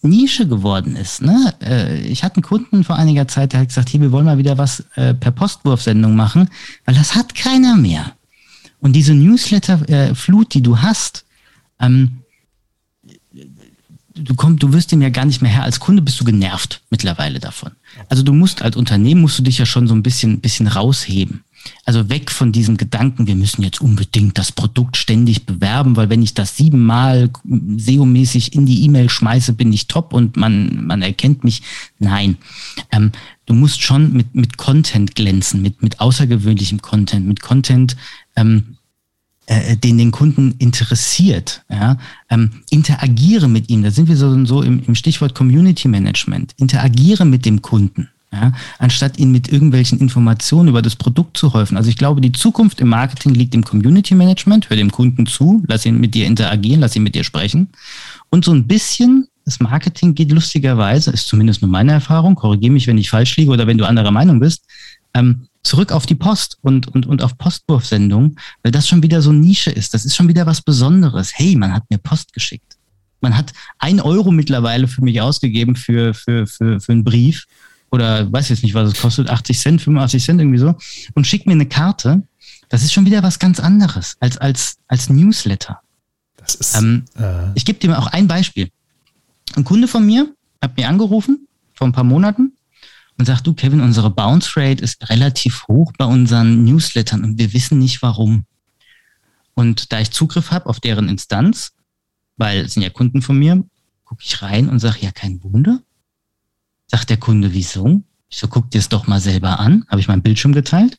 [0.00, 1.22] Nische geworden ist.
[1.22, 1.54] Ne?
[1.60, 4.38] Äh, ich hatte einen Kunden vor einiger Zeit, der hat gesagt, hier, wir wollen mal
[4.38, 6.48] wieder was äh, per Postwurfsendung machen,
[6.84, 8.12] weil das hat keiner mehr.
[8.80, 11.24] Und diese Newsletter-Flut, die du hast,
[11.80, 12.18] ähm,
[14.14, 15.64] du kommst, du wirst dem ja gar nicht mehr her.
[15.64, 17.72] Als Kunde bist du genervt mittlerweile davon.
[18.08, 21.42] Also du musst als Unternehmen musst du dich ja schon so ein bisschen, bisschen rausheben.
[21.84, 26.22] Also weg von diesem Gedanken, wir müssen jetzt unbedingt das Produkt ständig bewerben, weil wenn
[26.22, 31.44] ich das siebenmal SEO-mäßig in die E-Mail schmeiße, bin ich top und man, man erkennt
[31.44, 31.62] mich.
[31.98, 32.36] Nein.
[32.92, 33.12] Ähm,
[33.46, 37.96] du musst schon mit, mit Content glänzen, mit, mit außergewöhnlichem Content, mit Content,
[38.36, 38.76] ähm,
[39.46, 41.64] äh, den den Kunden interessiert.
[41.70, 41.96] Ja?
[42.28, 43.82] Ähm, interagiere mit ihm.
[43.82, 46.52] Da sind wir so, so im, im Stichwort Community Management.
[46.58, 51.76] Interagiere mit dem Kunden ja, anstatt ihn mit irgendwelchen Informationen über das Produkt zu häufen.
[51.76, 54.68] Also ich glaube, die Zukunft im Marketing liegt im Community Management.
[54.68, 57.68] Hör dem Kunden zu, lass ihn mit dir interagieren, lass ihn mit dir sprechen.
[58.30, 62.86] Und so ein bisschen das Marketing geht lustigerweise, ist zumindest nur meine Erfahrung, korrigiere mich,
[62.86, 64.66] wenn ich falsch liege oder wenn du anderer Meinung bist,
[65.14, 69.32] ähm, zurück auf die Post und, und, und auf Postwurfsendungen, weil das schon wieder so
[69.32, 69.94] Nische ist.
[69.94, 71.32] Das ist schon wieder was Besonderes.
[71.34, 72.76] Hey, man hat mir Post geschickt.
[73.22, 77.46] Man hat ein Euro mittlerweile für mich ausgegeben für, für, für, für einen Brief
[77.90, 80.74] oder weiß jetzt nicht, was es kostet, 80 Cent, 85 Cent irgendwie so
[81.14, 82.22] und schickt mir eine Karte.
[82.68, 85.80] Das ist schon wieder was ganz anderes als, als, als Newsletter.
[86.36, 88.70] Das ist, ähm, äh ich gebe dir auch ein Beispiel.
[89.56, 92.52] Ein Kunde von mir hat mir angerufen vor ein paar Monaten
[93.18, 97.52] und sagt, du Kevin, unsere Bounce Rate ist relativ hoch bei unseren Newslettern und wir
[97.52, 98.44] wissen nicht warum.
[99.54, 101.72] Und da ich Zugriff habe auf deren Instanz,
[102.36, 103.64] weil es sind ja Kunden von mir,
[104.04, 105.80] gucke ich rein und sage, ja, kein Wunder.
[106.88, 108.02] Sagt der Kunde, wieso?
[108.30, 109.84] Ich so, guck dir es doch mal selber an.
[109.88, 110.98] Habe ich meinen Bildschirm geteilt.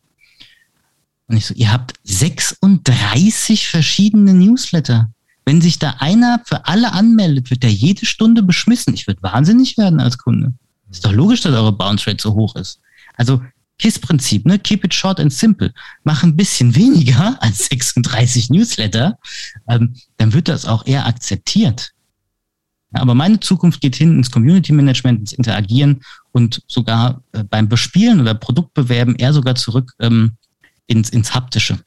[1.28, 5.12] Und ich so, ihr habt 36 verschiedene Newsletter.
[5.46, 8.94] Wenn sich da einer für alle anmeldet, wird der jede Stunde beschmissen.
[8.94, 10.54] Ich würde wahnsinnig werden als Kunde.
[10.92, 12.80] Ist doch logisch, dass eure Bounce Rate so hoch ist.
[13.16, 13.42] Also
[13.80, 14.60] KISS-Prinzip, ne?
[14.60, 15.74] Keep it short and simple.
[16.04, 19.18] Mach ein bisschen weniger als 36 Newsletter,
[19.68, 21.92] ähm, dann wird das auch eher akzeptiert.
[22.92, 28.20] Aber meine Zukunft geht hin ins Community Management, ins Interagieren und sogar äh, beim Bespielen
[28.20, 30.32] oder Produktbewerben eher sogar zurück ähm,
[30.88, 31.80] ins, ins Haptische.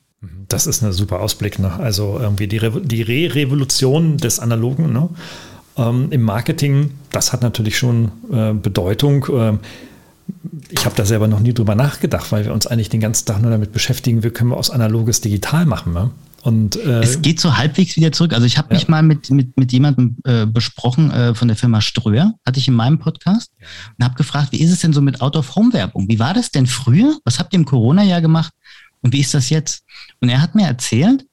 [0.48, 1.58] Das ist ein super Ausblick.
[1.58, 1.72] Ne?
[1.72, 5.08] Also irgendwie die, Re die Re-Revolution des Analogen ne?
[5.76, 9.26] ähm, im Marketing, das hat natürlich schon äh, Bedeutung.
[9.32, 9.58] Ähm,
[10.70, 13.42] ich habe da selber noch nie drüber nachgedacht, weil wir uns eigentlich den ganzen Tag
[13.42, 15.92] nur damit beschäftigen, wie können wir aus analoges digital machen.
[15.92, 16.10] Ne?
[16.42, 18.32] Und, äh, es geht so halbwegs wieder zurück.
[18.32, 18.78] Also ich habe ja.
[18.78, 22.66] mich mal mit, mit, mit jemandem äh, besprochen äh, von der Firma Ströer, hatte ich
[22.66, 23.52] in meinem Podcast
[23.96, 26.08] und habe gefragt, wie ist es denn so mit Out-of-Home-Werbung?
[26.08, 27.16] Wie war das denn früher?
[27.24, 28.52] Was habt ihr im Corona-Jahr gemacht?
[29.02, 29.84] Und wie ist das jetzt?
[30.20, 31.24] Und er hat mir erzählt,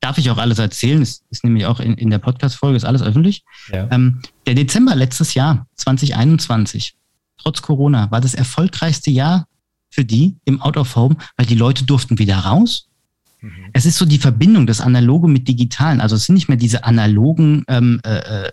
[0.00, 3.02] darf ich auch alles erzählen, ist, ist nämlich auch in, in der Podcast-Folge, ist alles
[3.02, 3.44] öffentlich.
[3.72, 3.88] Ja.
[3.90, 6.96] Ähm, der Dezember letztes Jahr, 2021,
[7.38, 9.46] trotz Corona, war das erfolgreichste Jahr
[9.90, 12.88] für die im Out of Home, weil die Leute durften wieder raus.
[13.44, 13.70] Mhm.
[13.72, 16.00] Es ist so die Verbindung des Analogen mit Digitalen.
[16.00, 18.50] Also es sind nicht mehr diese analogen ähm, äh, äh,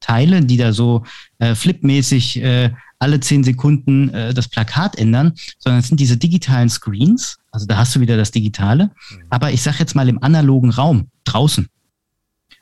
[0.00, 1.04] Teile, die da so
[1.38, 6.68] äh, flipmäßig äh, alle zehn Sekunden äh, das Plakat ändern, sondern es sind diese digitalen
[6.68, 7.38] Screens.
[7.50, 8.86] Also da hast du wieder das Digitale.
[9.10, 9.16] Mhm.
[9.30, 11.66] Aber ich sage jetzt mal im analogen Raum, draußen.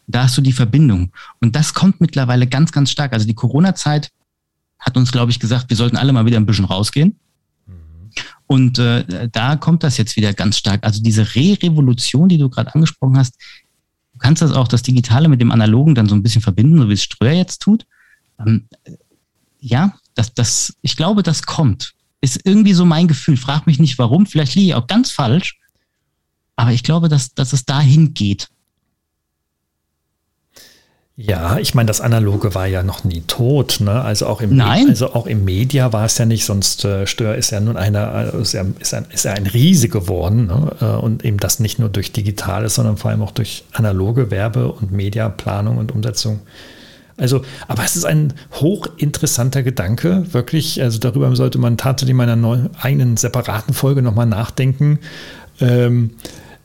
[0.07, 1.13] Da hast du die Verbindung.
[1.41, 3.13] Und das kommt mittlerweile ganz, ganz stark.
[3.13, 4.11] Also die Corona-Zeit
[4.79, 7.17] hat uns, glaube ich, gesagt, wir sollten alle mal wieder ein bisschen rausgehen.
[8.51, 10.83] Und äh, da kommt das jetzt wieder ganz stark.
[10.83, 13.37] Also diese Re-Revolution, die du gerade angesprochen hast,
[14.13, 16.89] du kannst das auch, das Digitale mit dem Analogen dann so ein bisschen verbinden, so
[16.89, 17.87] wie es Ströer jetzt tut.
[18.45, 18.67] Ähm,
[19.61, 21.93] ja, das, das, ich glaube, das kommt.
[22.21, 23.37] Ist irgendwie so mein Gefühl.
[23.37, 25.61] Frag mich nicht warum, vielleicht liege ich auch ganz falsch.
[26.57, 28.49] Aber ich glaube, dass, dass es dahin geht.
[31.23, 33.81] Ja, ich meine, das Analoge war ja noch nie tot.
[33.81, 34.01] Ne?
[34.01, 34.89] Also, auch im, Nein.
[34.89, 38.33] also auch im Media war es ja nicht, sonst äh, Stör ist ja nun einer,
[38.33, 40.47] äh, ist ja, ist ein, ist ja ein Riese geworden.
[40.47, 40.73] Ne?
[40.81, 44.73] Äh, und eben das nicht nur durch Digitales, sondern vor allem auch durch analoge Werbe-
[44.73, 46.41] und Mediaplanung und Umsetzung.
[47.19, 50.81] Also, aber es ist ein hochinteressanter Gedanke, wirklich.
[50.81, 55.01] Also darüber sollte man tatsächlich in meiner neuen, eigenen separaten Folge nochmal nachdenken.
[55.61, 56.13] Ähm,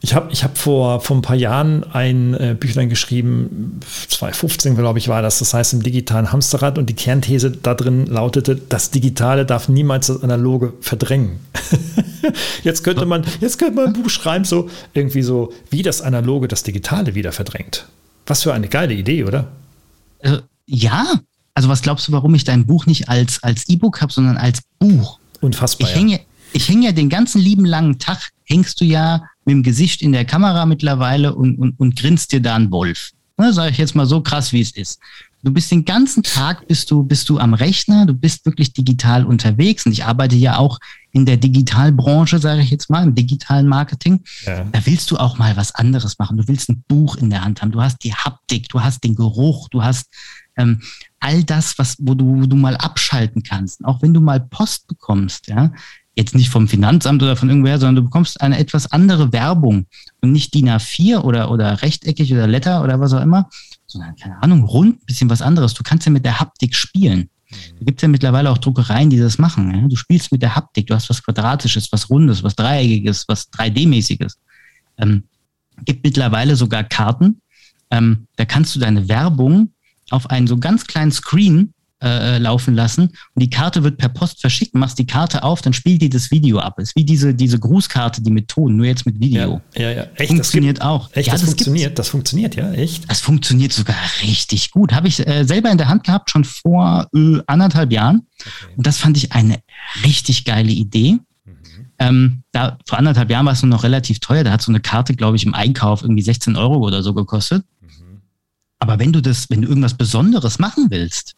[0.05, 4.99] ich habe ich hab vor, vor ein paar Jahren ein äh, Büchlein geschrieben, 2015 glaube
[4.99, 8.91] ich war das, das heißt im digitalen Hamsterrad und die Kernthese da drin lautete, das
[8.91, 11.39] Digitale darf niemals das Analoge verdrängen.
[12.63, 16.47] jetzt könnte man, jetzt könnte man ein Buch schreiben, so irgendwie so, wie das Analoge
[16.47, 17.87] das Digitale wieder verdrängt.
[18.27, 19.47] Was für eine geile Idee, oder?
[20.19, 20.37] Äh,
[20.67, 21.19] ja.
[21.55, 24.61] Also was glaubst du, warum ich dein Buch nicht als, als E-Book habe, sondern als
[24.77, 25.17] Buch?
[25.41, 25.89] Unfassbar.
[25.89, 26.19] Ich hänge,
[26.53, 30.11] ich hänge ja den ganzen lieben langen Tag, hängst du ja mit dem Gesicht in
[30.11, 33.11] der Kamera mittlerweile und, und, und grinst dir da einen Wolf.
[33.37, 34.99] Ne, Sage ich jetzt mal so krass, wie es ist.
[35.43, 39.25] Du bist den ganzen Tag bist du, bist du am Rechner, du bist wirklich digital
[39.25, 40.79] unterwegs und ich arbeite ja auch
[41.11, 44.23] in der Digitalbranche, sage ich jetzt mal, im digitalen Marketing.
[44.45, 44.63] Ja.
[44.63, 46.37] Da willst du auch mal was anderes machen.
[46.37, 47.71] Du willst ein Buch in der Hand haben.
[47.71, 50.07] Du hast die Haptik, du hast den Geruch, du hast
[50.57, 50.81] ähm,
[51.19, 53.85] all das, was, wo du, wo du mal abschalten kannst.
[53.85, 55.71] Auch wenn du mal Post bekommst, ja,
[56.15, 59.85] jetzt nicht vom Finanzamt oder von irgendwoher, sondern du bekommst eine etwas andere Werbung
[60.21, 63.49] und nicht DIN A4 oder, oder rechteckig oder Letter oder was auch immer,
[63.85, 65.73] sondern, keine Ahnung, rund, bisschen was anderes.
[65.73, 67.29] Du kannst ja mit der Haptik spielen.
[67.49, 69.73] Da gibt es ja mittlerweile auch Druckereien, die das machen.
[69.73, 69.87] Ja?
[69.87, 74.37] Du spielst mit der Haptik, du hast was Quadratisches, was Rundes, was Dreieckiges, was 3D-mäßiges.
[74.97, 75.23] Ähm,
[75.83, 77.41] gibt mittlerweile sogar Karten,
[77.91, 79.71] ähm, da kannst du deine Werbung
[80.09, 84.41] auf einen so ganz kleinen Screen äh, laufen lassen und die Karte wird per Post
[84.41, 86.79] verschickt, machst die Karte auf, dann spielt die das Video ab.
[86.79, 89.61] Ist wie diese, diese Grußkarte, die mit Ton, nur jetzt mit Video.
[89.75, 90.03] Ja, ja, ja.
[90.15, 91.09] Echt, funktioniert gibt, auch.
[91.13, 93.09] Echt, ja, das, das funktioniert, das funktioniert, ja, echt.
[93.09, 94.93] Das funktioniert sogar richtig gut.
[94.93, 98.27] Habe ich äh, selber in der Hand gehabt, schon vor äh, anderthalb Jahren.
[98.39, 98.73] Okay.
[98.77, 99.59] Und das fand ich eine
[100.03, 101.19] richtig geile Idee.
[101.45, 101.55] Mhm.
[101.97, 104.43] Ähm, da, vor anderthalb Jahren war es nur noch relativ teuer.
[104.43, 107.63] Da hat so eine Karte, glaube ich, im Einkauf irgendwie 16 Euro oder so gekostet.
[108.79, 111.35] Aber wenn du das, wenn du irgendwas Besonderes machen willst,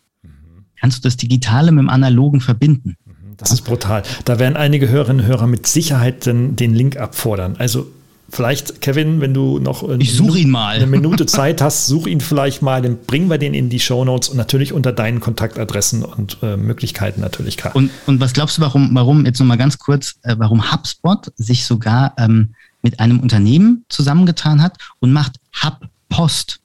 [0.80, 2.95] kannst du das Digitale mit dem Analogen verbinden.
[3.38, 4.03] Das ist brutal.
[4.25, 7.55] Da werden einige Hörerinnen und Hörer mit Sicherheit den, den Link abfordern.
[7.59, 7.88] Also
[8.30, 10.75] vielleicht, Kevin, wenn du noch ihn mal.
[10.75, 14.03] eine Minute Zeit hast, such ihn vielleicht mal, dann bringen wir den in die Show
[14.03, 17.75] Notes und natürlich unter deinen Kontaktadressen und äh, Möglichkeiten natürlich klar.
[17.75, 21.65] Und, und was glaubst du, warum, warum jetzt nochmal ganz kurz, äh, warum HubSpot sich
[21.65, 26.59] sogar ähm, mit einem Unternehmen zusammengetan hat und macht HubPost.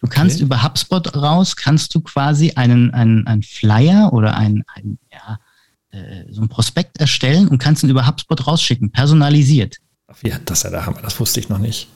[0.00, 0.44] Du kannst okay.
[0.44, 5.38] über HubSpot raus, kannst du quasi einen, einen, einen Flyer oder ein, ein ja,
[5.90, 9.76] äh, so ein Prospekt erstellen und kannst ihn über HubSpot rausschicken, personalisiert.
[10.22, 11.88] Ja, das ist ja der Hammer, das wusste ich noch nicht.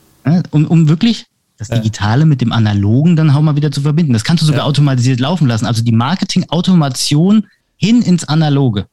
[0.50, 1.26] Um, um wirklich
[1.58, 4.12] das Digitale mit dem Analogen dann auch mal wieder zu verbinden.
[4.12, 4.66] Das kannst du sogar ja.
[4.66, 5.66] automatisiert laufen lassen.
[5.66, 7.46] Also die Marketing-Automation
[7.76, 8.86] hin ins Analoge.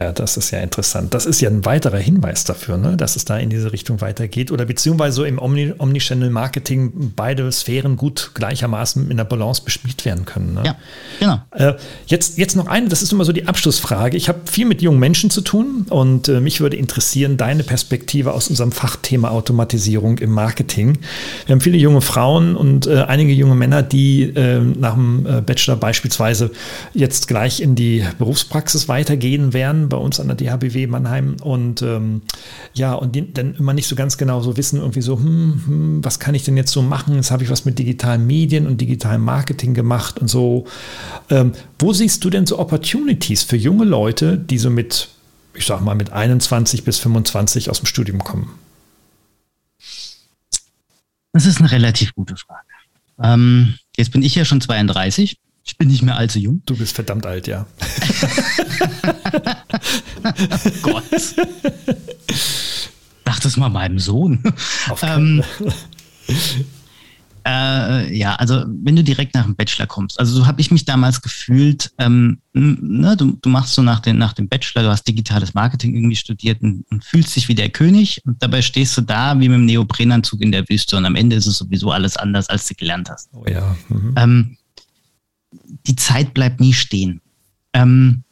[0.00, 1.12] Ja, das ist ja interessant.
[1.12, 4.52] Das ist ja ein weiterer Hinweis dafür, ne, dass es da in diese Richtung weitergeht
[4.52, 10.04] oder beziehungsweise so im Omni Omnichannel Marketing beide Sphären gut gleichermaßen in der Balance bespielt
[10.04, 10.54] werden können.
[10.54, 10.62] Ne?
[10.64, 10.76] Ja,
[11.18, 11.40] genau.
[11.50, 11.74] Äh,
[12.06, 14.16] jetzt, jetzt noch eine, das ist immer so die Abschlussfrage.
[14.16, 18.34] Ich habe viel mit jungen Menschen zu tun und äh, mich würde interessieren, deine Perspektive
[18.34, 20.98] aus unserem Fachthema Automatisierung im Marketing.
[21.46, 25.40] Wir haben viele junge Frauen und äh, einige junge Männer, die äh, nach dem äh,
[25.40, 26.52] Bachelor beispielsweise
[26.94, 32.22] jetzt gleich in die Berufspraxis weitergehen werden bei uns an der DHBW Mannheim und ähm,
[32.74, 36.04] ja, und die dann immer nicht so ganz genau so wissen, irgendwie so, hm, hm,
[36.04, 37.14] was kann ich denn jetzt so machen?
[37.16, 40.66] Jetzt habe ich was mit digitalen Medien und digitalem Marketing gemacht und so.
[41.30, 45.08] Ähm, wo siehst du denn so Opportunities für junge Leute, die so mit,
[45.54, 48.50] ich sag mal, mit 21 bis 25 aus dem Studium kommen?
[51.32, 52.66] Das ist eine relativ gute Frage.
[53.22, 55.38] Ähm, jetzt bin ich ja schon 32
[55.68, 56.62] ich bin nicht mehr allzu jung.
[56.64, 57.66] Du bist verdammt alt, ja.
[60.82, 61.04] Gott.
[63.26, 64.42] Sag das mal meinem Sohn.
[65.02, 65.44] Ähm,
[67.46, 70.86] äh, ja, also wenn du direkt nach dem Bachelor kommst, also so habe ich mich
[70.86, 75.04] damals gefühlt, ähm, ne, du, du, machst so nach, den, nach dem Bachelor, du hast
[75.04, 79.02] digitales Marketing irgendwie studiert und, und, fühlst dich wie der König und dabei stehst du
[79.02, 82.16] da wie mit dem Neoprenanzug in der Wüste und am Ende ist es sowieso alles
[82.16, 83.28] anders, als du gelernt hast.
[83.32, 83.76] Oh ja.
[83.88, 84.14] Mhm.
[84.16, 84.57] Ähm,
[85.50, 87.20] die Zeit bleibt nie stehen.
[87.72, 88.24] Ähm,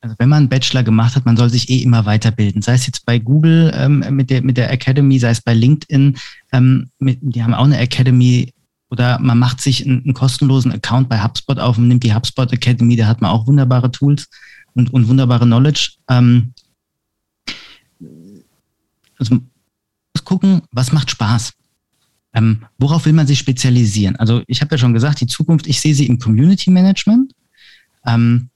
[0.00, 2.62] also wenn man einen Bachelor gemacht hat, man soll sich eh immer weiterbilden.
[2.62, 6.16] Sei es jetzt bei Google ähm, mit, der, mit der Academy, sei es bei LinkedIn,
[6.52, 8.52] ähm, mit, die haben auch eine Academy
[8.90, 12.52] oder man macht sich einen, einen, kostenlosen Account bei HubSpot auf und nimmt die HubSpot
[12.52, 14.28] Academy, da hat man auch wunderbare Tools
[14.74, 15.94] und, und wunderbare Knowledge.
[16.08, 16.52] Ähm,
[19.18, 21.54] also muss gucken, was macht Spaß.
[22.36, 24.16] Ähm, worauf will man sich spezialisieren?
[24.16, 27.32] Also ich habe ja schon gesagt, die Zukunft, ich sehe sie im Community Management.
[28.06, 28.50] Ähm,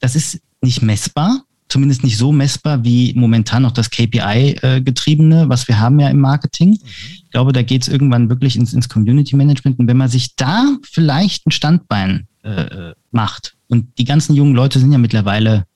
[0.00, 5.68] das ist nicht messbar, zumindest nicht so messbar wie momentan noch das KPI-getriebene, äh, was
[5.68, 6.70] wir haben ja im Marketing.
[6.70, 6.78] Mhm.
[7.12, 9.78] Ich glaube, da geht es irgendwann wirklich ins, ins, Community Management.
[9.78, 14.78] Und wenn man sich da vielleicht ein Standbein äh, macht, und die ganzen jungen Leute
[14.78, 15.66] sind ja mittlerweile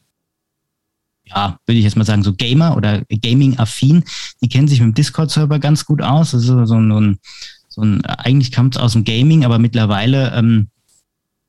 [1.30, 4.04] ja, würde ich jetzt mal sagen, so Gamer oder Gaming-affin,
[4.42, 6.32] die kennen sich mit dem Discord-Server ganz gut aus.
[6.32, 7.18] Das ist so ein,
[7.68, 10.68] so ein eigentlich kommt es aus dem Gaming, aber mittlerweile ähm,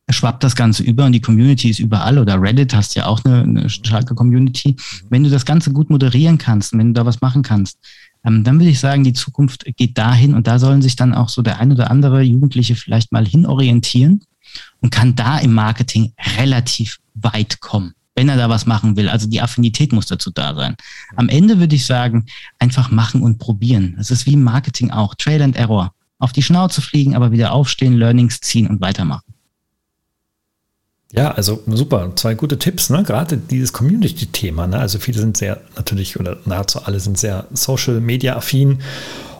[0.09, 3.43] schwappt das Ganze über und die Community ist überall oder Reddit hast ja auch eine,
[3.43, 4.75] eine starke Community.
[5.09, 7.79] Wenn du das Ganze gut moderieren kannst, wenn du da was machen kannst,
[8.25, 11.29] ähm, dann würde ich sagen, die Zukunft geht dahin und da sollen sich dann auch
[11.29, 14.21] so der ein oder andere Jugendliche vielleicht mal hinorientieren
[14.81, 19.07] und kann da im Marketing relativ weit kommen wenn er da was machen will.
[19.07, 20.75] Also die Affinität muss dazu da sein.
[21.15, 22.25] Am Ende würde ich sagen,
[22.59, 23.95] einfach machen und probieren.
[23.97, 25.15] Das ist wie im Marketing auch.
[25.15, 25.93] Trail and Error.
[26.17, 29.33] Auf die Schnauze fliegen, aber wieder aufstehen, Learnings ziehen und weitermachen.
[31.13, 33.03] Ja, also super, zwei gute Tipps, ne?
[33.03, 34.79] Gerade dieses Community-Thema, ne?
[34.79, 38.79] Also viele sind sehr natürlich oder nahezu alle sind sehr Social Media affin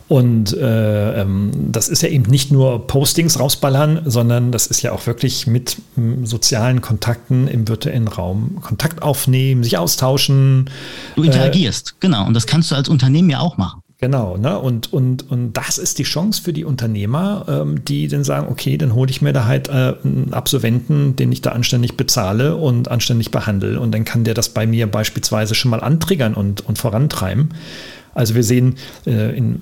[0.10, 4.91] und äh, ähm, das ist ja eben nicht nur Postings rausballern, sondern das ist ja
[4.91, 10.68] auch wirklich mit m, sozialen Kontakten im virtuellen Raum Kontakt aufnehmen, sich austauschen.
[11.16, 12.26] Du interagierst, äh, genau.
[12.26, 13.84] Und das kannst du als Unternehmen ja auch machen.
[13.99, 14.57] Genau, ne?
[14.57, 18.78] Und, und, und das ist die Chance für die Unternehmer, ähm, die dann sagen, okay,
[18.78, 22.89] dann hole ich mir da halt äh, einen Absolventen, den ich da anständig bezahle und
[22.89, 23.80] anständig behandle.
[23.80, 27.49] Und dann kann der das bei mir beispielsweise schon mal antriggern und, und vorantreiben.
[28.14, 29.62] Also wir sehen äh, in,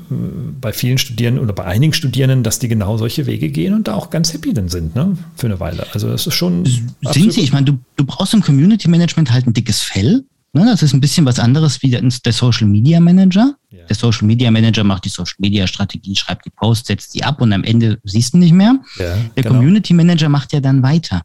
[0.60, 3.96] bei vielen Studierenden oder bei einigen Studierenden, dass die genau solche Wege gehen und da
[3.96, 5.18] auch ganz happy dann sind, ne?
[5.36, 5.86] Für eine Weile.
[5.94, 6.66] Also es ist schon.
[6.66, 7.42] Sind sie?
[7.42, 10.24] Ich meine, du, du brauchst im Community Management halt ein dickes Fell.
[10.54, 10.66] Ne?
[10.66, 13.56] Das ist ein bisschen was anderes wie der, der Social Media Manager.
[13.70, 13.84] Ja.
[13.86, 17.42] Der Social Media Manager macht die Social Media Strategie, schreibt die Posts, setzt die ab
[17.42, 18.80] und am Ende siehst du nicht mehr.
[18.98, 19.56] Ja, der genau.
[19.56, 21.22] Community Manager macht ja dann weiter.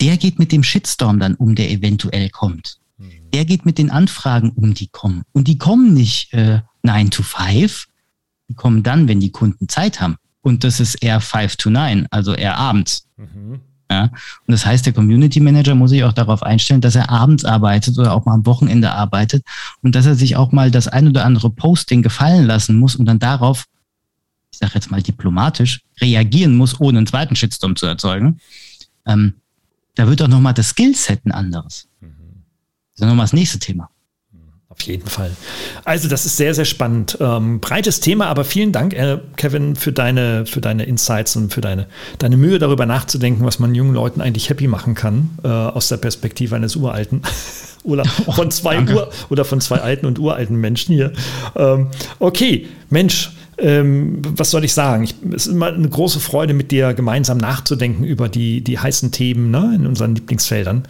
[0.00, 2.78] Der geht mit dem Shitstorm dann um, der eventuell kommt.
[3.32, 5.22] Der geht mit den Anfragen um, die kommen.
[5.32, 7.86] Und die kommen nicht äh, 9 to 5.
[8.48, 10.16] Die kommen dann, wenn die Kunden Zeit haben.
[10.42, 13.06] und das ist eher 5 to 9, also eher abends.
[13.16, 13.60] Mhm.
[13.92, 14.04] Ja?
[14.04, 14.12] Und
[14.48, 18.12] das heißt, der Community Manager muss sich auch darauf einstellen, dass er abends arbeitet oder
[18.12, 19.44] auch mal am Wochenende arbeitet
[19.82, 23.06] und dass er sich auch mal das ein oder andere Posting gefallen lassen muss und
[23.06, 23.66] dann darauf,
[24.50, 28.40] ich sage jetzt mal diplomatisch, reagieren muss, ohne einen zweiten Shitstorm zu erzeugen.
[29.06, 29.34] Ähm,
[29.94, 31.88] da wird auch nochmal das Skillset ein anderes.
[32.00, 32.21] Mhm.
[32.94, 33.90] Das ist nochmal das nächste Thema.
[34.72, 35.30] Auf jeden Fall.
[35.84, 37.18] Also das ist sehr, sehr spannend.
[37.20, 41.60] Ähm, breites Thema, aber vielen Dank, äh, Kevin, für deine, für deine Insights und für
[41.60, 45.88] deine, deine Mühe darüber nachzudenken, was man jungen Leuten eigentlich happy machen kann, äh, aus
[45.88, 47.20] der Perspektive eines Uralten.
[47.84, 51.12] oder von zwei oh, Ur oder von zwei alten und uralten Menschen hier.
[51.54, 51.88] Ähm,
[52.18, 55.04] okay, Mensch, ähm, was soll ich sagen?
[55.04, 59.12] Ich, es ist immer eine große Freude, mit dir gemeinsam nachzudenken über die, die heißen
[59.12, 60.84] Themen ne, in unseren Lieblingsfeldern.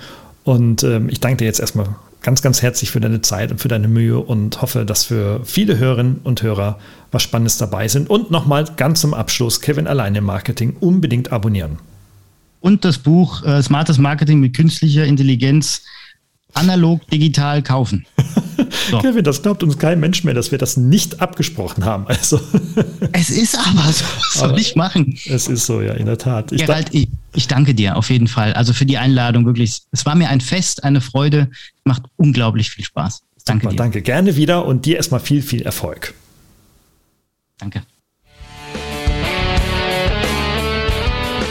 [0.45, 1.89] Und ähm, ich danke dir jetzt erstmal
[2.23, 5.79] ganz, ganz herzlich für deine Zeit und für deine Mühe und hoffe, dass für viele
[5.79, 6.79] Hörerinnen und Hörer
[7.11, 8.09] was Spannendes dabei sind.
[8.09, 11.79] Und nochmal ganz zum Abschluss, Kevin alleine im Marketing unbedingt abonnieren.
[12.61, 15.83] Und das Buch äh, Smartes Marketing mit künstlicher Intelligenz
[16.55, 18.07] analog digital kaufen.
[18.91, 18.99] So.
[18.99, 22.07] Kevin, das glaubt uns kein Mensch mehr, dass wir das nicht abgesprochen haben.
[22.07, 22.41] Also.
[23.13, 25.19] Es ist aber so, was soll ich machen?
[25.27, 26.53] Es ist so, ja, in der Tat.
[26.53, 28.55] Ich, Gerald, ich, ich danke dir auf jeden Fall.
[28.55, 29.83] Also für die Einladung wirklich.
[29.91, 31.51] Es war mir ein Fest, eine Freude.
[31.85, 33.23] Macht unglaublich viel Spaß.
[33.45, 33.77] Danke Super, dir.
[33.77, 36.15] Danke, gerne wieder und dir erstmal viel, viel Erfolg.
[37.59, 37.83] Danke.